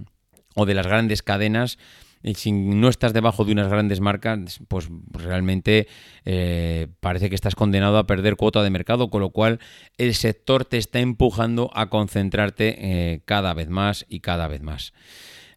o 0.54 0.66
de 0.66 0.74
las 0.74 0.86
grandes 0.86 1.22
cadenas, 1.22 1.78
y 2.22 2.34
si 2.34 2.52
no 2.52 2.88
estás 2.88 3.12
debajo 3.12 3.44
de 3.44 3.52
unas 3.52 3.68
grandes 3.68 4.00
marcas, 4.00 4.60
pues 4.68 4.88
realmente 5.10 5.86
eh, 6.24 6.88
parece 7.00 7.28
que 7.28 7.34
estás 7.34 7.54
condenado 7.54 7.98
a 7.98 8.06
perder 8.06 8.36
cuota 8.36 8.62
de 8.62 8.70
mercado, 8.70 9.08
con 9.08 9.20
lo 9.20 9.30
cual 9.30 9.60
el 9.98 10.14
sector 10.14 10.64
te 10.64 10.78
está 10.78 11.00
empujando 11.00 11.70
a 11.74 11.88
concentrarte 11.88 12.76
eh, 12.78 13.20
cada 13.24 13.54
vez 13.54 13.68
más 13.68 14.04
y 14.08 14.20
cada 14.20 14.48
vez 14.48 14.62
más. 14.62 14.92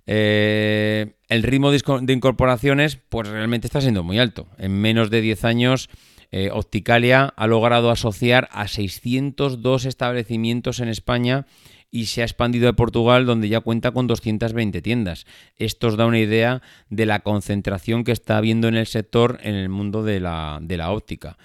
Eh, 0.06 1.14
el 1.30 1.44
ritmo 1.44 1.72
de 1.72 2.14
incorporaciones, 2.14 2.98
pues 3.10 3.28
realmente 3.28 3.68
está 3.68 3.82
siendo 3.82 4.04
muy 4.04 4.20
alto. 4.20 4.48
En 4.58 4.74
menos 4.74 5.10
de 5.10 5.22
10 5.22 5.46
años, 5.46 5.90
Opticalia 6.54 7.34
ha 7.36 7.48
logrado 7.48 7.92
asociar 7.92 8.48
a 8.54 8.70
602 8.70 9.84
establecimientos 9.84 10.80
en 10.80 10.88
España 10.88 11.46
y 11.92 12.06
se 12.06 12.22
ha 12.22 12.26
expandido 12.26 12.70
a 12.70 12.74
Portugal, 12.74 13.26
donde 13.26 13.50
ya 13.50 13.60
cuenta 13.60 13.92
con 13.92 14.08
220 14.08 14.82
tiendas. 14.82 15.26
Esto 15.58 15.88
os 15.88 15.98
da 15.98 16.06
una 16.06 16.20
idea 16.20 16.62
de 16.90 17.06
la 17.06 17.20
concentración 17.20 18.06
que 18.06 18.14
está 18.14 18.38
habiendo 18.38 18.70
en 18.70 18.76
el 18.76 18.88
sector 18.88 19.40
en 19.44 19.56
el 19.56 19.70
mundo 19.70 20.04
de 20.04 20.22
la, 20.22 20.60
de 20.62 20.78
la 20.78 20.92
óptica. 20.92 21.38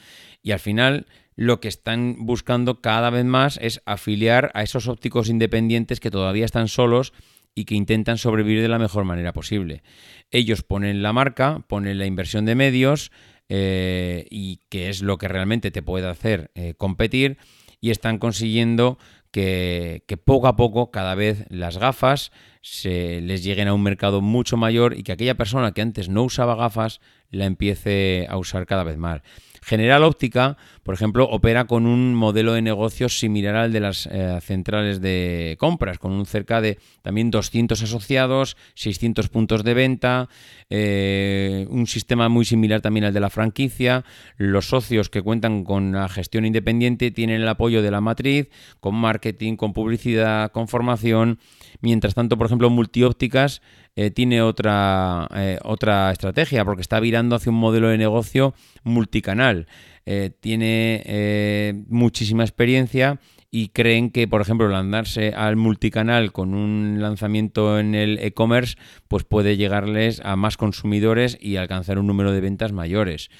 Y 0.42 0.52
al 0.52 0.60
final 0.60 1.06
lo 1.34 1.60
que 1.60 1.68
están 1.68 2.16
buscando 2.20 2.80
cada 2.80 3.10
vez 3.10 3.24
más 3.24 3.58
es 3.60 3.82
afiliar 3.84 4.50
a 4.54 4.62
esos 4.62 4.88
ópticos 4.88 5.28
independientes 5.28 6.00
que 6.00 6.10
todavía 6.10 6.44
están 6.44 6.68
solos 6.68 7.12
y 7.54 7.64
que 7.64 7.74
intentan 7.74 8.16
sobrevivir 8.16 8.62
de 8.62 8.68
la 8.68 8.78
mejor 8.78 9.04
manera 9.04 9.32
posible. 9.32 9.82
Ellos 10.30 10.62
ponen 10.62 11.02
la 11.02 11.12
marca, 11.12 11.64
ponen 11.68 11.98
la 11.98 12.06
inversión 12.06 12.44
de 12.44 12.54
medios 12.54 13.10
eh, 13.48 14.26
y 14.30 14.60
que 14.68 14.88
es 14.88 15.02
lo 15.02 15.18
que 15.18 15.28
realmente 15.28 15.70
te 15.70 15.82
puede 15.82 16.08
hacer 16.08 16.50
eh, 16.54 16.74
competir 16.76 17.38
y 17.80 17.90
están 17.90 18.18
consiguiendo 18.18 18.98
que, 19.36 20.16
poco 20.24 20.46
a 20.46 20.56
poco 20.56 20.90
cada 20.90 21.14
vez 21.14 21.44
las 21.50 21.76
gafas 21.76 22.32
se 22.68 23.20
les 23.20 23.44
lleguen 23.44 23.68
a 23.68 23.74
un 23.74 23.82
mercado 23.84 24.20
mucho 24.20 24.56
mayor 24.56 24.98
y 24.98 25.04
que 25.04 25.12
aquella 25.12 25.36
persona 25.36 25.70
que 25.70 25.82
antes 25.82 26.08
no 26.08 26.24
usaba 26.24 26.56
gafas 26.56 27.00
la 27.30 27.44
empiece 27.44 28.26
a 28.28 28.38
usar 28.38 28.66
cada 28.66 28.82
vez 28.82 28.96
más. 28.96 29.22
General 29.66 30.04
Óptica, 30.04 30.56
por 30.84 30.94
ejemplo, 30.94 31.24
opera 31.24 31.64
con 31.64 31.86
un 31.86 32.14
modelo 32.14 32.52
de 32.52 32.62
negocio 32.62 33.08
similar 33.08 33.56
al 33.56 33.72
de 33.72 33.80
las 33.80 34.06
eh, 34.06 34.38
centrales 34.40 35.00
de 35.00 35.56
compras, 35.58 35.98
con 35.98 36.12
un 36.12 36.24
cerca 36.24 36.60
de 36.60 36.78
también 37.02 37.32
200 37.32 37.82
asociados, 37.82 38.56
600 38.74 39.28
puntos 39.28 39.64
de 39.64 39.74
venta, 39.74 40.28
eh, 40.70 41.66
un 41.68 41.88
sistema 41.88 42.28
muy 42.28 42.44
similar 42.44 42.80
también 42.80 43.06
al 43.06 43.12
de 43.12 43.18
la 43.18 43.28
franquicia. 43.28 44.04
Los 44.36 44.68
socios 44.68 45.10
que 45.10 45.22
cuentan 45.22 45.64
con 45.64 45.90
la 45.90 46.08
gestión 46.08 46.46
independiente 46.46 47.10
tienen 47.10 47.42
el 47.42 47.48
apoyo 47.48 47.82
de 47.82 47.90
la 47.90 48.00
matriz, 48.00 48.48
con 48.78 48.94
marketing, 48.94 49.56
con 49.56 49.72
publicidad, 49.72 50.52
con 50.52 50.68
formación. 50.68 51.40
Mientras 51.80 52.14
tanto, 52.14 52.38
por 52.38 52.46
ejemplo, 52.46 52.55
Multiópticas 52.58 53.60
eh, 53.98 54.10
tiene 54.10 54.42
otra, 54.42 55.26
eh, 55.34 55.58
otra 55.64 56.10
estrategia 56.10 56.66
porque 56.66 56.82
está 56.82 57.00
virando 57.00 57.34
hacia 57.34 57.50
un 57.50 57.58
modelo 57.58 57.88
de 57.88 57.96
negocio 57.96 58.54
multicanal. 58.84 59.66
Eh, 60.04 60.30
tiene 60.38 61.74
muchísima 61.88 62.44
experiencia 62.44 63.18
y 63.50 63.68
creen 63.68 64.10
que, 64.10 64.28
por 64.28 64.42
ejemplo, 64.42 64.68
lanzarse 64.68 65.32
al 65.34 65.56
multicanal 65.56 66.32
con 66.32 66.52
un 66.52 66.98
lanzamiento 67.00 67.78
en 67.78 67.94
el 67.94 68.18
e-commerce, 68.18 68.76
pues 69.08 69.24
puede 69.24 69.56
llegarles 69.56 70.20
a 70.22 70.36
más 70.36 70.58
consumidores 70.58 71.38
y 71.40 71.56
alcanzar 71.56 71.98
un 71.98 72.06
número 72.06 72.32
de 72.32 72.40
ventas 72.42 72.72
mayores. 72.72 73.30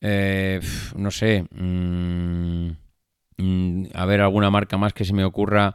no 0.00 1.10
sé. 1.10 1.46
Mm, 1.50 2.70
mm, 3.38 3.86
a 3.92 4.04
ver, 4.06 4.20
alguna 4.20 4.50
marca 4.50 4.76
más 4.78 4.92
que 4.92 5.04
se 5.04 5.12
me 5.12 5.24
ocurra 5.24 5.74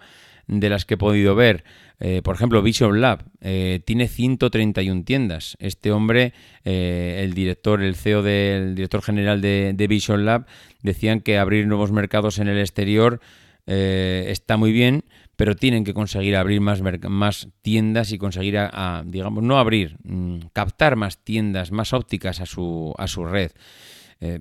de 0.51 0.69
las 0.69 0.85
que 0.85 0.95
he 0.95 0.97
podido 0.97 1.33
ver. 1.33 1.63
Eh, 1.99 2.21
por 2.21 2.35
ejemplo, 2.35 2.61
Vision 2.61 2.99
Lab 2.99 3.23
eh, 3.39 3.79
tiene 3.85 4.07
131 4.07 5.03
tiendas. 5.03 5.55
Este 5.59 5.91
hombre, 5.91 6.33
eh, 6.65 7.21
el 7.23 7.33
director, 7.33 7.81
el 7.81 7.95
CEO 7.95 8.21
del 8.21 8.75
director 8.75 9.01
general 9.01 9.39
de, 9.41 9.85
Vision 9.89 10.25
Lab, 10.25 10.45
decían 10.83 11.21
que 11.21 11.37
abrir 11.37 11.67
nuevos 11.67 11.91
mercados 11.91 12.37
en 12.39 12.47
el 12.47 12.59
exterior 12.59 13.21
está 13.67 14.57
muy 14.57 14.73
bien, 14.73 15.05
pero 15.37 15.55
tienen 15.55 15.85
que 15.85 15.93
conseguir 15.93 16.35
abrir 16.35 16.59
más, 16.59 17.47
tiendas 17.61 18.11
y 18.11 18.17
conseguir, 18.17 18.57
a, 18.57 19.03
digamos, 19.05 19.43
no 19.43 19.59
abrir, 19.59 19.95
mm, 20.03 20.39
captar 20.51 20.97
más 20.97 21.23
tiendas, 21.23 21.71
más 21.71 21.93
ópticas 21.93 22.41
a 22.41 22.45
su, 22.45 22.93
a 22.97 23.07
su 23.07 23.23
red. 23.23 23.51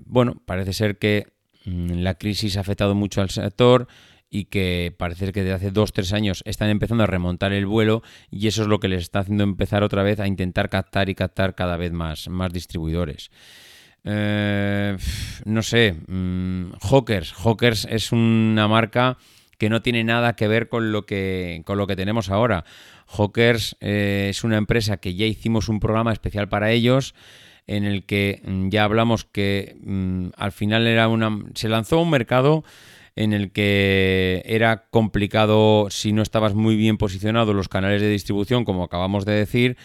bueno, 0.07 0.43
parece 0.47 0.73
ser 0.73 0.99
que 0.99 1.29
mm, 1.65 2.01
la 2.01 2.15
crisis 2.15 2.57
ha 2.57 2.61
afectado 2.61 2.97
mucho 2.97 3.21
al 3.21 3.31
sector 3.31 3.87
y 4.31 4.45
que 4.45 4.95
parece 4.97 5.33
que 5.33 5.43
desde 5.43 5.55
hace 5.55 5.71
dos, 5.73 5.93
tres 5.93 6.13
años 6.13 6.43
están 6.47 6.71
empezando 6.71 7.03
a 7.03 7.07
remontar 7.09 7.53
el 7.53 7.67
vuelo 7.67 8.03
y 8.31 8.47
eso 8.47 8.63
es 8.63 8.69
lo 8.69 8.79
que 8.79 8.89
les 8.89 9.03
está 9.03 9.21
haciendo 9.21 9.43
empezar 9.43 9.83
otra 9.83 10.05
vez 10.05 10.21
a 10.21 10.29
intentar 10.29 10.71
captar 10.71 11.09
y 11.09 11.17
captar 11.17 11.57
cada 11.57 11.77
vez 11.77 11.93
más, 11.93 12.29
más 12.29 12.53
distribuidores. 12.53 13.31
Eh, 14.05 14.97
no 15.45 15.63
sé, 15.63 15.97
mm, 16.07 16.73
Hawkers. 16.81 17.33
Hawkers 17.33 17.87
es 17.91 18.13
una 18.13 18.69
marca 18.69 19.19
que 19.59 19.69
no 19.69 19.83
tiene 19.83 20.05
nada 20.05 20.37
que 20.37 20.49
ver 20.49 20.69
con 20.69 20.93
lo 20.93 21.05
que, 21.05 21.63
con 21.67 21.77
lo 21.77 21.87
que 21.87 21.97
tenemos 21.97 22.31
ahora. 22.31 22.65
Hawkers 23.09 23.77
eh, 23.81 24.29
es 24.31 24.45
una 24.45 24.57
empresa 24.57 24.99
que 24.99 25.15
ya 25.15 25.27
hicimos 25.27 25.69
un 25.69 25.81
programa 25.81 26.13
especial 26.13 26.49
para 26.49 26.71
ellos 26.71 27.15
en 27.67 27.85
el 27.85 28.05
que 28.05 28.41
mm, 28.45 28.69
ya 28.71 28.85
hablamos 28.85 29.25
que 29.25 29.77
mm, 29.83 30.29
al 30.37 30.53
final 30.53 30.87
era 30.87 31.09
una 31.09 31.39
se 31.55 31.69
lanzó 31.69 32.01
un 32.01 32.11
mercado 32.11 32.65
en 33.17 33.33
el 33.33 33.53
que 33.53 34.43
era 34.45 34.89
complicado 34.91 35.89
si 35.91 36.13
no 36.13 36.23
estabas 36.23 36.55
muy 36.55 36.77
bien 36.77 36.97
posicionado 36.97 37.55
los 37.55 37.69
canales 37.69 38.01
de 38.01 38.11
distribución, 38.11 38.65
como 38.65 38.85
acabamos 38.85 39.25
de 39.25 39.33
decir, 39.33 39.77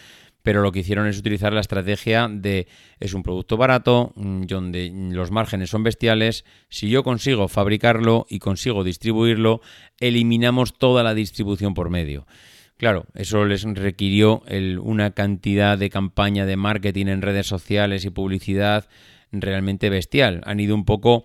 pero 0.46 0.62
lo 0.62 0.70
que 0.70 0.78
hicieron 0.78 1.08
es 1.08 1.18
utilizar 1.18 1.52
la 1.52 1.60
estrategia 1.60 2.28
de 2.30 2.68
es 3.00 3.14
un 3.14 3.24
producto 3.24 3.56
barato, 3.56 4.12
mm, 4.14 4.42
donde 4.42 4.92
los 5.10 5.32
márgenes 5.32 5.70
son 5.70 5.82
bestiales, 5.82 6.44
si 6.68 6.88
yo 6.88 7.02
consigo 7.02 7.48
fabricarlo 7.48 8.26
y 8.30 8.38
consigo 8.38 8.84
distribuirlo, 8.84 9.60
eliminamos 9.98 10.78
toda 10.78 11.02
la 11.02 11.14
distribución 11.14 11.74
por 11.74 11.90
medio. 11.90 12.28
Claro, 12.76 13.06
eso 13.14 13.44
les 13.44 13.64
requirió 13.64 14.42
una 14.82 15.10
cantidad 15.12 15.78
de 15.78 15.90
campaña 15.90 16.46
de 16.46 16.56
marketing 16.56 17.06
en 17.06 17.22
redes 17.22 17.48
sociales 17.48 18.04
y 18.04 18.10
publicidad 18.10 18.86
realmente 19.32 19.90
bestial. 19.90 20.42
Han 20.44 20.60
ido 20.60 20.74
un 20.74 20.84
poco 20.84 21.24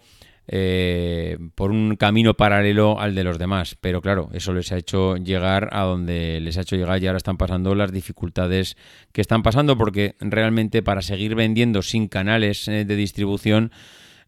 eh, 0.53 1.37
por 1.55 1.71
un 1.71 1.95
camino 1.95 2.33
paralelo 2.33 2.99
al 2.99 3.15
de 3.15 3.23
los 3.23 3.39
demás. 3.39 3.77
Pero 3.79 4.01
claro, 4.01 4.29
eso 4.33 4.51
les 4.51 4.69
ha 4.73 4.77
hecho 4.77 5.15
llegar 5.15 5.69
a 5.71 5.83
donde 5.83 6.41
les 6.41 6.57
ha 6.57 6.61
hecho 6.61 6.75
llegar 6.75 7.01
y 7.01 7.07
ahora 7.07 7.15
están 7.15 7.37
pasando 7.37 7.73
las 7.73 7.93
dificultades 7.93 8.75
que 9.13 9.21
están 9.21 9.43
pasando 9.43 9.77
porque 9.77 10.15
realmente 10.19 10.83
para 10.83 11.01
seguir 11.01 11.35
vendiendo 11.35 11.81
sin 11.81 12.09
canales 12.09 12.67
eh, 12.67 12.83
de 12.83 12.95
distribución, 12.97 13.71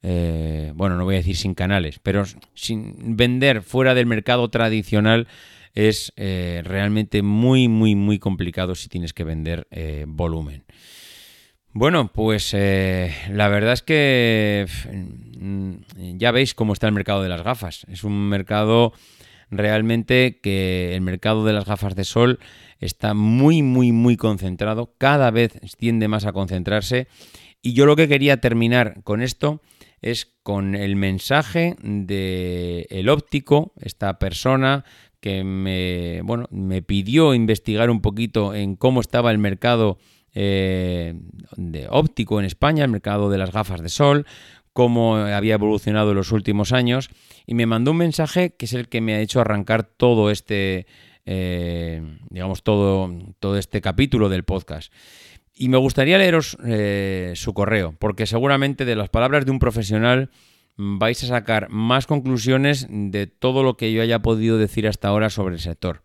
eh, 0.02 0.72
bueno, 0.76 0.96
no 0.96 1.04
voy 1.04 1.16
a 1.16 1.18
decir 1.18 1.36
sin 1.36 1.56
canales, 1.56 2.00
pero 2.02 2.24
sin 2.54 3.18
vender 3.18 3.62
fuera 3.62 3.94
del 3.94 4.06
mercado 4.06 4.50
tradicional 4.50 5.28
es 5.76 6.14
realmente 6.16 7.24
muy, 7.24 7.68
muy, 7.68 7.96
muy 7.96 8.20
complicado 8.20 8.76
si 8.76 8.88
tienes 8.90 9.12
que 9.12 9.24
vender 9.24 9.68
volumen. 10.06 10.64
Bueno, 11.76 12.12
pues 12.14 12.54
eh, 12.54 13.12
la 13.32 13.48
verdad 13.48 13.74
es 13.74 13.82
que 13.82 14.68
mm, 15.40 16.18
ya 16.18 16.30
veis 16.30 16.54
cómo 16.54 16.74
está 16.74 16.86
el 16.86 16.94
mercado 16.94 17.24
de 17.24 17.30
las 17.30 17.42
gafas. 17.42 17.88
Es 17.90 18.04
un 18.04 18.30
mercado 18.30 18.94
realmente 19.50 20.40
que 20.40 20.94
el 20.94 21.02
mercado 21.02 21.44
de 21.46 21.54
las 21.54 21.66
gafas 21.66 21.96
de 21.96 22.04
sol 22.04 22.38
está 22.80 23.16
muy, 23.16 23.64
muy, 23.64 23.92
muy 23.92 24.18
concentrado. 24.18 24.94
Cada 25.00 25.32
vez 25.32 25.60
tiende 25.76 26.08
más 26.08 26.28
a 26.28 26.32
concentrarse. 26.32 27.08
Y 27.64 27.74
yo 27.74 27.88
lo 27.88 27.96
que 27.96 28.08
quería 28.08 28.38
terminar 28.38 29.02
con 29.04 29.24
esto 29.24 29.60
es 30.04 30.32
con 30.44 30.76
el 30.76 30.96
mensaje 30.96 31.76
de 31.82 32.86
el 32.92 33.10
óptico, 33.10 33.74
esta 33.82 34.20
persona 34.20 34.86
que 35.20 35.44
me, 35.44 36.22
bueno, 36.24 36.46
me 36.52 36.84
pidió 36.84 37.34
investigar 37.34 37.90
un 37.90 38.02
poquito 38.02 38.54
en 38.54 38.76
cómo 38.76 39.02
estaba 39.02 39.32
el 39.32 39.40
mercado 39.40 39.98
eh, 40.34 41.14
de 41.56 41.88
óptico 41.90 42.40
en 42.40 42.46
España, 42.46 42.84
el 42.84 42.92
mercado 42.92 43.30
de 43.30 43.38
las 43.38 43.52
gafas 43.52 43.82
de 43.82 43.90
sol, 43.90 44.26
cómo 44.74 45.16
había 45.16 45.54
evolucionado 45.54 46.12
en 46.12 46.18
los 46.18 46.32
últimos 46.32 46.74
años 46.74 47.10
y 47.46 47.54
me 47.54 47.66
mandó 47.66 47.92
un 47.92 47.98
mensaje 47.98 48.56
que 48.56 48.66
es 48.66 48.74
el 48.74 48.90
que 48.90 49.02
me 49.02 49.14
ha 49.14 49.22
hecho 49.22 49.40
arrancar 49.40 49.84
todo 49.84 50.32
este, 50.32 50.88
eh, 51.26 52.02
digamos, 52.30 52.64
todo, 52.64 53.12
todo 53.40 53.58
este 53.58 53.82
capítulo 53.82 54.30
del 54.30 54.44
podcast. 54.44 54.92
Y 55.56 55.70
me 55.70 55.78
gustaría 55.78 56.18
leeros 56.18 56.58
eh, 56.66 57.34
su 57.36 57.54
correo, 57.54 57.96
porque 58.00 58.26
seguramente 58.26 58.86
de 58.86 58.96
las 58.96 59.10
palabras 59.10 59.46
de 59.46 59.52
un 59.52 59.60
profesional 59.60 60.32
vais 60.76 61.24
a 61.24 61.28
sacar 61.28 61.70
más 61.70 62.08
conclusiones 62.08 62.88
de 62.90 63.28
todo 63.28 63.62
lo 63.62 63.78
que 63.78 63.94
yo 63.94 64.02
haya 64.02 64.20
podido 64.24 64.58
decir 64.58 64.88
hasta 64.88 65.10
ahora 65.10 65.30
sobre 65.30 65.54
el 65.54 65.62
sector. 65.62 66.02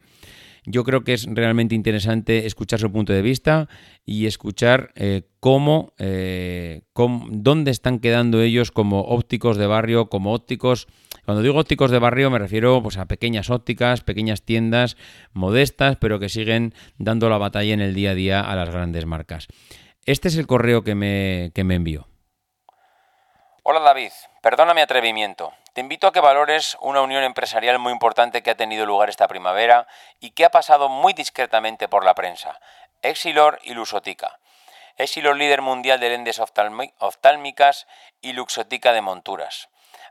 Yo 0.71 0.85
creo 0.85 1.03
que 1.03 1.15
es 1.15 1.27
realmente 1.27 1.75
interesante 1.75 2.45
escuchar 2.45 2.79
su 2.79 2.93
punto 2.93 3.15
de 3.15 3.23
vista 3.23 3.69
y 4.05 4.27
escuchar 4.27 4.91
eh, 4.97 5.23
cómo, 5.41 5.95
eh, 5.99 6.83
cómo, 6.93 7.27
dónde 7.31 7.71
están 7.71 8.01
quedando 8.01 8.43
ellos 8.43 8.71
como 8.71 9.01
ópticos 9.01 9.57
de 9.57 9.67
barrio, 9.67 10.11
como 10.11 10.35
ópticos. 10.35 10.87
Cuando 11.25 11.43
digo 11.43 11.59
ópticos 11.59 11.91
de 11.91 11.99
barrio 11.99 12.29
me 12.29 12.39
refiero 12.39 12.83
pues, 12.83 12.99
a 12.99 13.07
pequeñas 13.07 13.49
ópticas, 13.49 14.03
pequeñas 14.03 14.43
tiendas 14.43 14.99
modestas, 15.33 15.97
pero 15.97 16.19
que 16.19 16.29
siguen 16.29 16.75
dando 16.99 17.31
la 17.31 17.39
batalla 17.39 17.73
en 17.73 17.81
el 17.81 17.95
día 17.95 18.11
a 18.11 18.15
día 18.15 18.41
a 18.43 18.55
las 18.55 18.69
grandes 18.69 19.07
marcas. 19.07 19.49
Este 20.05 20.29
es 20.29 20.37
el 20.37 20.47
correo 20.47 20.85
que 20.85 20.95
me, 20.95 21.51
que 21.55 21.65
me 21.65 21.77
envió. 21.77 22.09
Hola 23.63 23.81
David, 23.81 24.13
perdona 24.43 24.75
mi 24.75 24.83
atrevimiento. 24.83 25.51
Te 25.79 25.83
invito 25.83 26.09
a 26.09 26.13
que 26.13 26.19
valores 26.19 26.77
una 26.81 27.03
unión 27.03 27.23
empresarial 27.23 27.79
muy 27.79 27.93
importante 27.93 28.43
que 28.43 28.51
ha 28.51 28.57
tenido 28.57 28.85
lugar 28.85 29.09
esta 29.11 29.29
primavera 29.29 29.87
y 30.19 30.33
que 30.33 30.45
ha 30.45 30.51
pasado 30.51 30.89
muy 30.89 31.13
discretamente 31.13 31.87
por 31.87 32.05
la 32.05 32.17
prensa. 32.17 32.59
Exilor 33.03 33.61
y 33.63 33.75
Luxotica. 33.75 34.41
Exilor 34.97 35.37
líder 35.37 35.63
mundial 35.63 36.01
de 36.01 36.09
lentes 36.09 36.41
oftálmicas 36.41 37.87
y 38.21 38.33
Luxotica 38.33 38.93
de 38.93 39.03
monturas. 39.03 39.69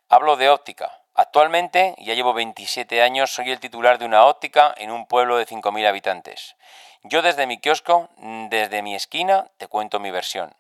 Hablo 0.07 0.37
de 0.37 0.49
óptica. 0.49 1.01
Actualmente, 1.13 1.95
ya 1.97 2.13
llevo 2.13 2.33
27 2.33 3.01
años, 3.01 3.33
soy 3.33 3.51
el 3.51 3.59
titular 3.59 3.97
de 3.97 4.05
una 4.05 4.23
óptica 4.23 4.73
en 4.77 4.89
un 4.89 5.05
pueblo 5.05 5.35
de 5.35 5.45
5.000 5.45 5.85
habitantes. 5.85 6.55
Yo 7.03 7.21
desde 7.21 7.45
mi 7.45 7.57
kiosco, 7.57 8.07
desde 8.15 8.81
mi 8.81 8.95
esquina, 8.95 9.47
te 9.57 9.67
cuento 9.67 9.99
mi 9.99 10.11
versión. 10.11 10.55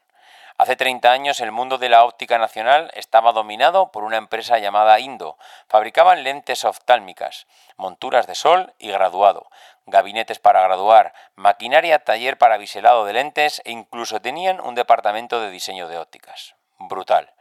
Hace 0.59 0.75
30 0.75 1.11
años 1.11 1.39
el 1.39 1.51
mundo 1.51 1.77
de 1.77 1.87
la 1.87 2.03
óptica 2.03 2.39
nacional 2.39 2.89
estaba 2.95 3.31
dominado 3.31 3.91
por 3.91 4.03
una 4.03 4.17
empresa 4.17 4.57
llamada 4.57 4.99
Indo. 4.99 5.37
Fabricaban 5.67 6.23
lentes 6.23 6.65
oftálmicas, 6.65 7.45
monturas 7.75 8.25
de 8.25 8.33
sol 8.33 8.73
y 8.79 8.89
graduado, 8.89 9.51
gabinetes 9.85 10.39
para 10.39 10.63
graduar, 10.63 11.13
maquinaria 11.35 12.03
taller 12.03 12.39
para 12.39 12.57
biselado 12.57 13.05
de 13.05 13.13
lentes 13.13 13.61
e 13.65 13.71
incluso 13.71 14.19
tenían 14.19 14.59
un 14.59 14.73
departamento 14.73 15.39
de 15.41 15.51
diseño 15.51 15.87
de 15.87 15.99
ópticas. 15.99 16.55
Brutal. 16.79 17.31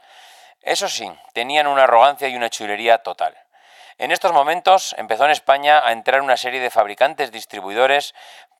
Eso 0.61 0.87
sí, 0.87 1.11
tenían 1.33 1.69
una 1.69 1.85
arrogancia 1.85 2.29
y 2.29 2.37
una 2.37 2.51
chulería 2.51 2.99
total. 2.99 3.35
En 3.99 4.13
estos 4.13 4.33
momentos 4.33 4.95
empezó 4.99 5.25
en 5.25 5.31
España 5.31 5.81
a 5.83 5.93
entrar 5.93 6.21
una 6.21 6.37
serie 6.37 6.61
de 6.61 6.69
fabricantes 6.69 7.33
distribuidores 7.33 8.15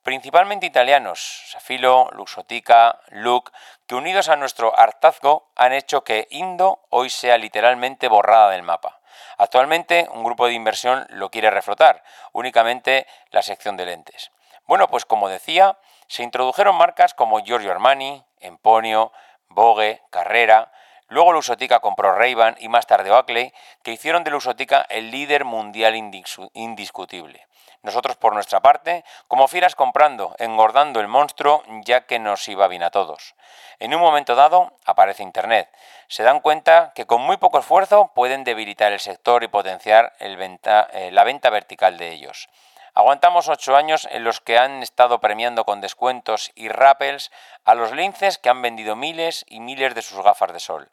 principalmente 0.07 0.65
italianos, 0.65 1.19
Safilo, 1.47 2.09
Luxotica, 2.13 3.01
Look, 3.09 3.51
que 3.85 3.95
unidos 3.95 4.29
a 4.29 4.37
nuestro 4.37 4.71
hartazgo 4.79 5.49
han 5.57 5.73
hecho 5.73 6.05
que 6.05 6.29
Indo 6.31 6.79
hoy 6.91 7.09
sea 7.09 7.37
literalmente 7.37 8.07
borrada 8.07 8.51
del 8.51 8.63
mapa. 8.63 9.01
Actualmente 9.37 10.07
un 10.13 10.23
grupo 10.23 10.47
de 10.47 10.53
inversión 10.53 11.05
lo 11.09 11.29
quiere 11.29 11.51
reflotar, 11.51 12.05
únicamente 12.31 13.05
la 13.31 13.41
sección 13.41 13.75
de 13.75 13.85
lentes. 13.85 14.31
Bueno, 14.65 14.87
pues 14.87 15.03
como 15.03 15.27
decía, 15.27 15.77
se 16.07 16.23
introdujeron 16.23 16.77
marcas 16.77 17.13
como 17.13 17.43
Giorgio 17.43 17.71
Armani, 17.71 18.23
Emponio, 18.39 19.11
Vogue, 19.49 20.01
Carrera, 20.09 20.71
Luego 21.09 21.31
Luxotica 21.31 21.79
compró 21.79 22.13
ray 22.13 22.35
y 22.59 22.69
más 22.69 22.85
tarde 22.85 23.11
Oakley, 23.11 23.53
que 23.83 23.91
hicieron 23.91 24.23
de 24.23 24.31
Luxotica 24.31 24.85
el 24.89 25.11
líder 25.11 25.45
mundial 25.45 25.95
indiscutible. 25.95 27.47
Nosotros, 27.83 28.17
por 28.17 28.33
nuestra 28.33 28.59
parte, 28.59 29.05
como 29.27 29.47
fieras 29.47 29.75
comprando, 29.75 30.35
engordando 30.39 30.99
el 30.99 31.07
monstruo, 31.07 31.63
ya 31.85 32.01
que 32.01 32.19
nos 32.19 32.47
iba 32.49 32.67
bien 32.67 32.83
a 32.83 32.89
todos. 32.89 33.35
En 33.79 33.93
un 33.93 34.01
momento 34.01 34.35
dado, 34.35 34.73
aparece 34.85 35.23
Internet. 35.23 35.69
Se 36.07 36.23
dan 36.23 36.41
cuenta 36.41 36.91
que 36.95 37.05
con 37.05 37.21
muy 37.21 37.37
poco 37.37 37.59
esfuerzo 37.59 38.11
pueden 38.13 38.43
debilitar 38.43 38.91
el 38.91 38.99
sector 38.99 39.43
y 39.43 39.47
potenciar 39.47 40.13
eh, 40.19 41.11
la 41.11 41.23
venta 41.23 41.49
vertical 41.49 41.97
de 41.97 42.11
ellos. 42.11 42.49
Aguantamos 42.97 43.47
ocho 43.47 43.75
años 43.75 44.07
en 44.09 44.23
los 44.23 44.41
que 44.41 44.57
han 44.57 44.81
estado 44.81 45.19
premiando 45.19 45.65
con 45.65 45.81
descuentos 45.81 46.51
y 46.55 46.67
rappels 46.67 47.29
a 47.63 47.75
los 47.75 47.91
linces 47.91 48.39
que 48.39 48.49
han 48.49 48.63
vendido 48.63 48.95
miles 48.95 49.45
y 49.47 49.59
miles 49.59 49.93
de 49.93 50.01
sus 50.01 50.23
gafas 50.23 50.51
de 50.51 50.59
sol. 50.59 50.89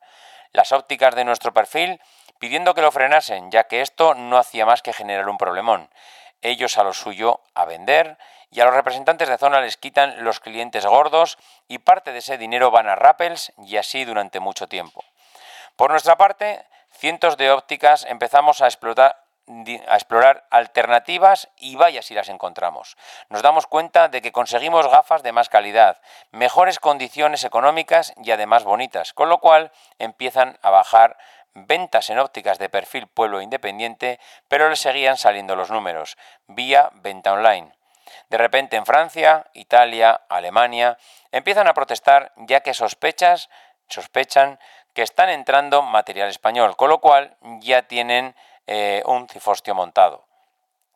Las 0.53 0.73
ópticas 0.73 1.14
de 1.14 1.25
nuestro 1.25 1.55
perfil 1.55 2.03
pidiendo 2.38 2.75
que 2.75 2.83
lo 2.83 2.93
frenasen, 2.93 3.51
ya 3.51 3.69
que 3.69 3.81
esto 3.81 4.12
no 4.12 4.37
hacía 4.37 4.67
más 4.67 4.83
que 4.83 4.93
generar 4.93 5.31
un 5.31 5.38
problemón. 5.38 5.88
Ellos 6.43 6.77
a 6.77 6.85
lo 6.85 6.93
suyo 6.93 7.40
a 7.55 7.64
vender 7.64 8.19
y 8.51 8.61
a 8.61 8.67
los 8.67 8.75
representantes 8.75 9.31
de 9.31 9.38
zona 9.38 9.62
les 9.62 9.79
quitan 9.79 10.25
los 10.25 10.40
clientes 10.40 10.85
gordos 10.85 11.38
y 11.69 11.79
parte 11.79 12.12
de 12.12 12.19
ese 12.19 12.37
dinero 12.37 12.71
van 12.71 12.87
a 12.87 12.97
rappels 12.97 13.55
y 13.64 13.79
así 13.79 14.05
durante 14.05 14.40
mucho 14.40 14.69
tiempo. 14.69 15.03
Por 15.75 15.90
nuestra 15.90 16.19
parte, 16.19 16.67
cientos 16.90 17.38
de 17.38 17.51
ópticas 17.51 18.05
empezamos 18.05 18.61
a 18.61 18.67
explotar, 18.67 19.24
a 19.47 19.95
explorar 19.95 20.47
alternativas 20.51 21.49
y 21.57 21.77
vaya 21.77 22.03
si 22.03 22.15
las 22.15 22.29
encontramos. 22.29 22.97
Nos 23.29 23.43
damos 23.43 23.67
cuenta 23.67 24.09
de 24.09 24.23
que 24.23 24.33
conseguimos 24.33 24.89
gafas 24.89 25.23
de 25.23 25.33
más 25.33 25.49
calidad, 25.49 26.01
mejores 26.31 26.79
condiciones 26.81 27.45
económicas 27.45 28.15
y 28.23 28.31
además 28.31 28.65
bonitas, 28.65 29.13
con 29.13 29.29
lo 29.29 29.39
cual 29.39 29.73
empiezan 29.99 30.59
a 30.63 30.71
bajar 30.71 31.19
ventas 31.55 32.11
en 32.11 32.19
ópticas 32.19 32.59
de 32.59 32.69
perfil 32.69 33.07
pueblo 33.07 33.41
independiente, 33.41 34.19
pero 34.49 34.69
le 34.69 34.77
seguían 34.77 35.17
saliendo 35.17 35.57
los 35.57 35.71
números, 35.71 36.17
vía 36.47 36.91
venta 36.95 37.33
online. 37.33 37.73
De 38.29 38.39
repente 38.39 38.77
en 38.77 38.87
Francia, 38.87 39.47
Italia, 39.55 40.23
Alemania 40.29 40.99
empiezan 41.33 41.69
a 41.69 41.75
protestar 41.75 42.33
ya 42.37 42.61
que 42.61 42.75
sospechas, 42.75 43.51
sospechan 43.89 44.59
que 44.95 45.03
están 45.03 45.29
entrando 45.29 45.83
material 45.83 46.29
español, 46.29 46.77
con 46.77 46.89
lo 46.89 47.01
cual 47.01 47.37
ya 47.61 47.83
tienen 47.83 48.35
eh, 48.66 49.03
un 49.07 49.29
cifostio 49.29 49.74
montado. 49.74 50.24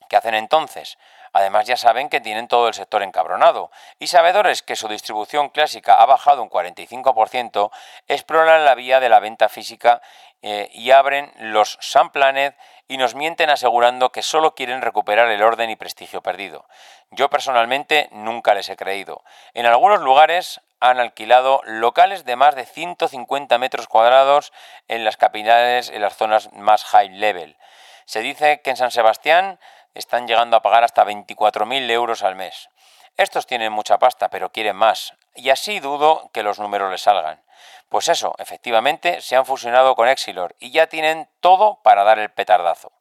¿Qué 0.08 0.16
hacen 0.16 0.34
entonces? 0.34 0.98
Además 1.32 1.66
ya 1.66 1.76
saben 1.76 2.08
que 2.08 2.20
tienen 2.20 2.48
todo 2.48 2.68
el 2.68 2.74
sector 2.74 3.02
encabronado 3.02 3.70
y 3.98 4.06
sabedores 4.06 4.62
que 4.62 4.76
su 4.76 4.88
distribución 4.88 5.50
clásica 5.50 5.94
ha 5.94 6.06
bajado 6.06 6.42
un 6.42 6.50
45%, 6.50 7.70
exploran 8.06 8.64
la 8.64 8.74
vía 8.74 9.00
de 9.00 9.08
la 9.08 9.20
venta 9.20 9.48
física 9.48 10.00
eh, 10.42 10.70
y 10.72 10.90
abren 10.90 11.32
los 11.38 11.78
Planet 12.12 12.56
y 12.86 12.96
nos 12.96 13.14
mienten 13.14 13.50
asegurando 13.50 14.10
que 14.10 14.22
solo 14.22 14.54
quieren 14.54 14.80
recuperar 14.80 15.28
el 15.30 15.42
orden 15.42 15.68
y 15.68 15.76
prestigio 15.76 16.22
perdido. 16.22 16.66
Yo 17.10 17.28
personalmente 17.28 18.08
nunca 18.12 18.54
les 18.54 18.68
he 18.68 18.76
creído. 18.76 19.22
En 19.52 19.66
algunos 19.66 20.00
lugares 20.00 20.60
han 20.80 21.00
alquilado 21.00 21.60
locales 21.64 22.24
de 22.24 22.36
más 22.36 22.54
de 22.54 22.66
150 22.66 23.58
metros 23.58 23.88
cuadrados 23.88 24.52
en 24.86 25.04
las 25.04 25.16
capitales, 25.16 25.90
en 25.90 26.02
las 26.02 26.16
zonas 26.16 26.52
más 26.52 26.84
high 26.84 27.10
level. 27.10 27.56
Se 28.04 28.20
dice 28.20 28.60
que 28.62 28.70
en 28.70 28.76
San 28.76 28.90
Sebastián 28.90 29.58
están 29.94 30.26
llegando 30.26 30.56
a 30.56 30.62
pagar 30.62 30.84
hasta 30.84 31.04
24.000 31.04 31.90
euros 31.90 32.22
al 32.22 32.36
mes. 32.36 32.68
Estos 33.16 33.46
tienen 33.46 33.72
mucha 33.72 33.98
pasta, 33.98 34.30
pero 34.30 34.52
quieren 34.52 34.76
más, 34.76 35.14
y 35.34 35.50
así 35.50 35.80
dudo 35.80 36.30
que 36.32 36.42
los 36.42 36.58
números 36.58 36.90
les 36.90 37.02
salgan. 37.02 37.42
Pues 37.88 38.08
eso, 38.08 38.34
efectivamente, 38.38 39.20
se 39.20 39.34
han 39.34 39.46
fusionado 39.46 39.96
con 39.96 40.08
Exilor 40.08 40.54
y 40.60 40.70
ya 40.70 40.86
tienen 40.86 41.28
todo 41.40 41.80
para 41.82 42.04
dar 42.04 42.18
el 42.18 42.30
petardazo. 42.30 42.92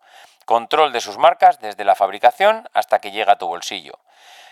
Control 0.46 0.94
de 0.94 1.02
sus 1.02 1.18
marcas 1.18 1.60
desde 1.60 1.84
la 1.84 1.94
fabricación 1.94 2.70
hasta 2.74 3.00
que 3.00 3.12
llega 3.12 3.34
a 3.34 3.38
tu 3.38 3.48
bolsillo. 3.48 4.00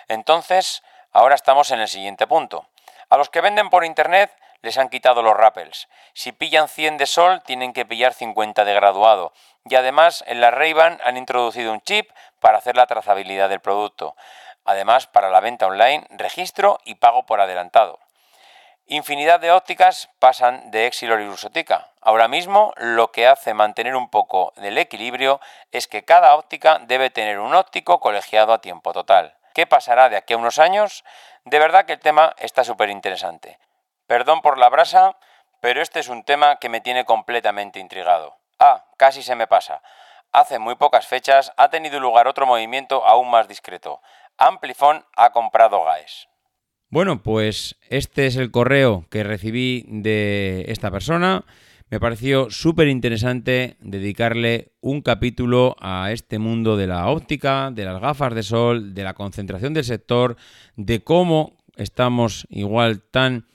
Entonces, 0.07 0.83
ahora 1.11 1.35
estamos 1.35 1.71
en 1.71 1.79
el 1.79 1.87
siguiente 1.87 2.27
punto. 2.27 2.67
A 3.09 3.17
los 3.17 3.29
que 3.29 3.41
venden 3.41 3.69
por 3.69 3.85
Internet 3.85 4.31
les 4.61 4.77
han 4.77 4.89
quitado 4.89 5.21
los 5.21 5.35
rappels. 5.35 5.87
Si 6.13 6.31
pillan 6.31 6.67
100 6.67 6.97
de 6.97 7.05
sol, 7.05 7.41
tienen 7.43 7.73
que 7.73 7.85
pillar 7.85 8.13
50 8.13 8.65
de 8.65 8.73
graduado. 8.73 9.31
Y 9.63 9.75
además, 9.75 10.23
en 10.27 10.41
la 10.41 10.51
ray 10.51 10.73
han 11.03 11.17
introducido 11.17 11.71
un 11.71 11.81
chip 11.81 12.09
para 12.39 12.57
hacer 12.57 12.75
la 12.75 12.87
trazabilidad 12.87 13.49
del 13.49 13.59
producto. 13.59 14.15
Además, 14.65 15.07
para 15.07 15.29
la 15.29 15.39
venta 15.39 15.67
online, 15.67 16.07
registro 16.09 16.79
y 16.83 16.95
pago 16.95 17.25
por 17.25 17.39
adelantado. 17.39 17.99
Infinidad 18.87 19.39
de 19.39 19.51
ópticas 19.51 20.09
pasan 20.19 20.69
de 20.69 20.85
Exilor 20.85 21.19
y 21.19 21.27
Rusotica. 21.27 21.89
Ahora 22.01 22.27
mismo 22.27 22.71
lo 22.77 23.11
que 23.11 23.25
hace 23.25 23.55
mantener 23.55 23.95
un 23.95 24.09
poco 24.09 24.53
del 24.57 24.77
equilibrio 24.77 25.41
es 25.71 25.87
que 25.87 26.05
cada 26.05 26.35
óptica 26.35 26.79
debe 26.83 27.09
tener 27.09 27.39
un 27.39 27.55
óptico 27.55 27.99
colegiado 27.99 28.53
a 28.53 28.61
tiempo 28.61 28.93
total. 28.93 29.33
¿Qué 29.55 29.65
pasará 29.65 30.09
de 30.09 30.17
aquí 30.17 30.33
a 30.33 30.37
unos 30.37 30.59
años? 30.59 31.03
De 31.45 31.59
verdad 31.59 31.85
que 31.85 31.93
el 31.93 31.99
tema 31.99 32.33
está 32.39 32.63
súper 32.63 32.89
interesante. 32.89 33.59
Perdón 34.07 34.41
por 34.41 34.57
la 34.57 34.69
brasa, 34.69 35.15
pero 35.61 35.79
este 35.81 35.99
es 35.99 36.09
un 36.09 36.23
tema 36.23 36.57
que 36.57 36.69
me 36.69 36.81
tiene 36.81 37.05
completamente 37.05 37.79
intrigado. 37.79 38.35
Ah, 38.59 38.85
casi 38.97 39.21
se 39.21 39.35
me 39.35 39.45
pasa. 39.45 39.81
Hace 40.31 40.57
muy 40.57 40.75
pocas 40.75 41.05
fechas 41.05 41.53
ha 41.55 41.69
tenido 41.69 41.99
lugar 41.99 42.27
otro 42.27 42.47
movimiento 42.47 43.05
aún 43.05 43.29
más 43.29 43.47
discreto. 43.47 44.01
Amplifon 44.37 45.05
ha 45.15 45.31
comprado 45.31 45.83
GAES. 45.83 46.27
Bueno, 46.89 47.21
pues 47.21 47.77
este 47.89 48.25
es 48.25 48.37
el 48.37 48.51
correo 48.51 49.05
que 49.11 49.23
recibí 49.23 49.85
de 49.87 50.65
esta 50.67 50.89
persona. 50.89 51.45
Me 51.91 51.99
pareció 51.99 52.49
súper 52.49 52.87
interesante 52.87 53.77
dedicarle 53.79 54.73
un 54.81 55.01
capítulo 55.01 55.75
a 55.79 56.11
este 56.11 56.39
mundo 56.39 56.77
de 56.77 56.87
la 56.87 57.07
óptica, 57.09 57.69
de 57.69 57.85
las 57.85 58.01
gafas 58.01 58.33
de 58.33 58.41
sol, 58.41 58.95
de 58.95 59.03
la 59.03 59.13
concentración 59.13 59.75
del 59.75 59.83
sector, 59.83 60.35
de 60.75 61.03
cómo 61.03 61.57
estamos 61.75 62.47
igual 62.49 63.03
tan 63.03 63.45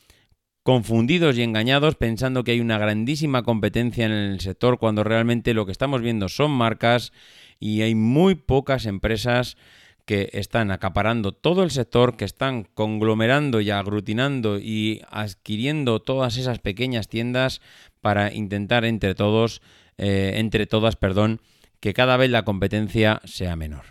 confundidos 0.63 1.37
y 1.37 1.43
engañados 1.43 1.97
pensando 1.97 2.45
que 2.45 2.53
hay 2.53 2.61
una 2.61 2.79
grandísima 2.79 3.43
competencia 3.43 4.07
en 4.07 4.13
el 4.13 4.39
sector 4.41 4.79
cuando 4.79 5.03
realmente 5.03 5.53
lo 5.53 5.67
que 5.67 5.73
estamos 5.73 6.01
viendo 6.01 6.29
son 6.29 6.53
marcas 6.53 7.13
y 7.59 7.83
hay 7.83 7.97
muy 7.97 8.37
pocas 8.37 8.87
empresas 8.87 9.57
que 10.05 10.31
están 10.33 10.71
acaparando 10.71 11.33
todo 11.33 11.63
el 11.63 11.71
sector, 11.71 12.17
que 12.17 12.25
están 12.25 12.65
conglomerando 12.65 13.61
y 13.61 13.71
aglutinando 13.71 14.59
y 14.59 15.03
adquiriendo 15.09 16.01
todas 16.01 16.37
esas 16.37 16.59
pequeñas 16.59 17.09
tiendas 17.09 17.61
para 18.01 18.33
intentar 18.33 18.85
entre 18.85 19.15
todos, 19.15 19.63
eh, 19.99 20.35
entre 20.37 20.67
todas, 20.67 20.97
perdón, 20.97 21.41
que 21.81 21.95
cada 21.95 22.17
vez 22.17 22.31
la 22.31 22.45
competencia 22.45 23.21
sea 23.25 23.57
menor. 23.57 23.85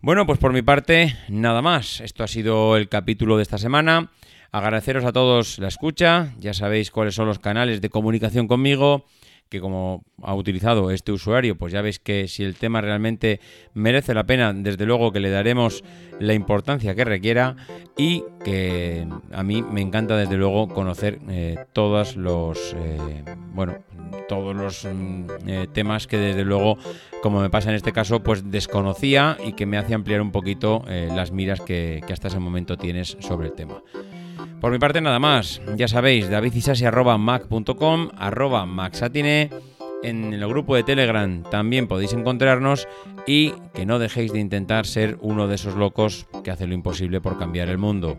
Bueno, 0.00 0.26
pues 0.26 0.38
por 0.38 0.52
mi 0.52 0.62
parte, 0.62 1.14
nada 1.28 1.62
más. 1.62 2.00
Esto 2.00 2.24
ha 2.24 2.28
sido 2.28 2.76
el 2.76 2.88
capítulo 2.88 3.36
de 3.36 3.42
esta 3.42 3.58
semana. 3.58 4.10
Agradeceros 4.50 5.04
a 5.04 5.12
todos 5.12 5.58
la 5.58 5.68
escucha. 5.68 6.34
Ya 6.38 6.54
sabéis 6.54 6.90
cuáles 6.90 7.14
son 7.14 7.26
los 7.26 7.38
canales 7.38 7.80
de 7.80 7.90
comunicación 7.90 8.48
conmigo 8.48 9.06
que 9.50 9.60
como 9.60 10.04
ha 10.22 10.34
utilizado 10.34 10.90
este 10.92 11.10
usuario, 11.12 11.58
pues 11.58 11.72
ya 11.72 11.82
veis 11.82 11.98
que 11.98 12.28
si 12.28 12.44
el 12.44 12.54
tema 12.54 12.80
realmente 12.80 13.40
merece 13.74 14.14
la 14.14 14.24
pena, 14.24 14.52
desde 14.54 14.86
luego 14.86 15.12
que 15.12 15.18
le 15.18 15.28
daremos 15.28 15.82
la 16.20 16.34
importancia 16.34 16.94
que 16.94 17.04
requiera 17.04 17.56
y 17.96 18.22
que 18.44 19.06
a 19.32 19.42
mí 19.42 19.62
me 19.62 19.80
encanta 19.80 20.16
desde 20.16 20.36
luego 20.36 20.68
conocer 20.68 21.18
eh, 21.28 21.56
todos 21.72 22.16
los 22.16 22.74
eh, 22.76 23.24
bueno 23.52 23.78
todos 24.28 24.54
los 24.54 24.84
mm, 24.84 25.24
eh, 25.46 25.66
temas 25.72 26.06
que 26.06 26.18
desde 26.18 26.44
luego 26.44 26.78
como 27.22 27.40
me 27.40 27.50
pasa 27.50 27.70
en 27.70 27.76
este 27.76 27.92
caso 27.92 28.22
pues 28.22 28.50
desconocía 28.50 29.36
y 29.44 29.54
que 29.54 29.66
me 29.66 29.78
hace 29.78 29.94
ampliar 29.94 30.20
un 30.20 30.30
poquito 30.30 30.84
las 30.86 31.32
miras 31.32 31.60
que, 31.60 32.02
que 32.06 32.12
hasta 32.12 32.28
ese 32.28 32.38
momento 32.38 32.76
tienes 32.76 33.16
sobre 33.20 33.48
el 33.48 33.54
tema. 33.54 33.82
Por 34.60 34.72
mi 34.72 34.78
parte 34.78 35.00
nada 35.00 35.18
más, 35.18 35.62
ya 35.76 35.88
sabéis, 35.88 36.28
davidisasi.mac.com, 36.28 38.10
arroba 38.16 38.66
maxatine, 38.66 39.48
en 40.02 40.34
el 40.34 40.46
grupo 40.46 40.76
de 40.76 40.82
Telegram 40.82 41.42
también 41.44 41.86
podéis 41.86 42.12
encontrarnos 42.12 42.86
y 43.26 43.52
que 43.74 43.86
no 43.86 43.98
dejéis 43.98 44.32
de 44.32 44.40
intentar 44.40 44.86
ser 44.86 45.16
uno 45.20 45.46
de 45.46 45.54
esos 45.54 45.76
locos 45.76 46.26
que 46.44 46.50
hace 46.50 46.66
lo 46.66 46.74
imposible 46.74 47.20
por 47.20 47.38
cambiar 47.38 47.68
el 47.68 47.78
mundo. 47.78 48.18